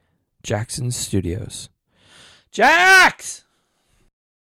Jackson 0.43 0.91
Studios. 0.91 1.69
Jax! 2.51 3.45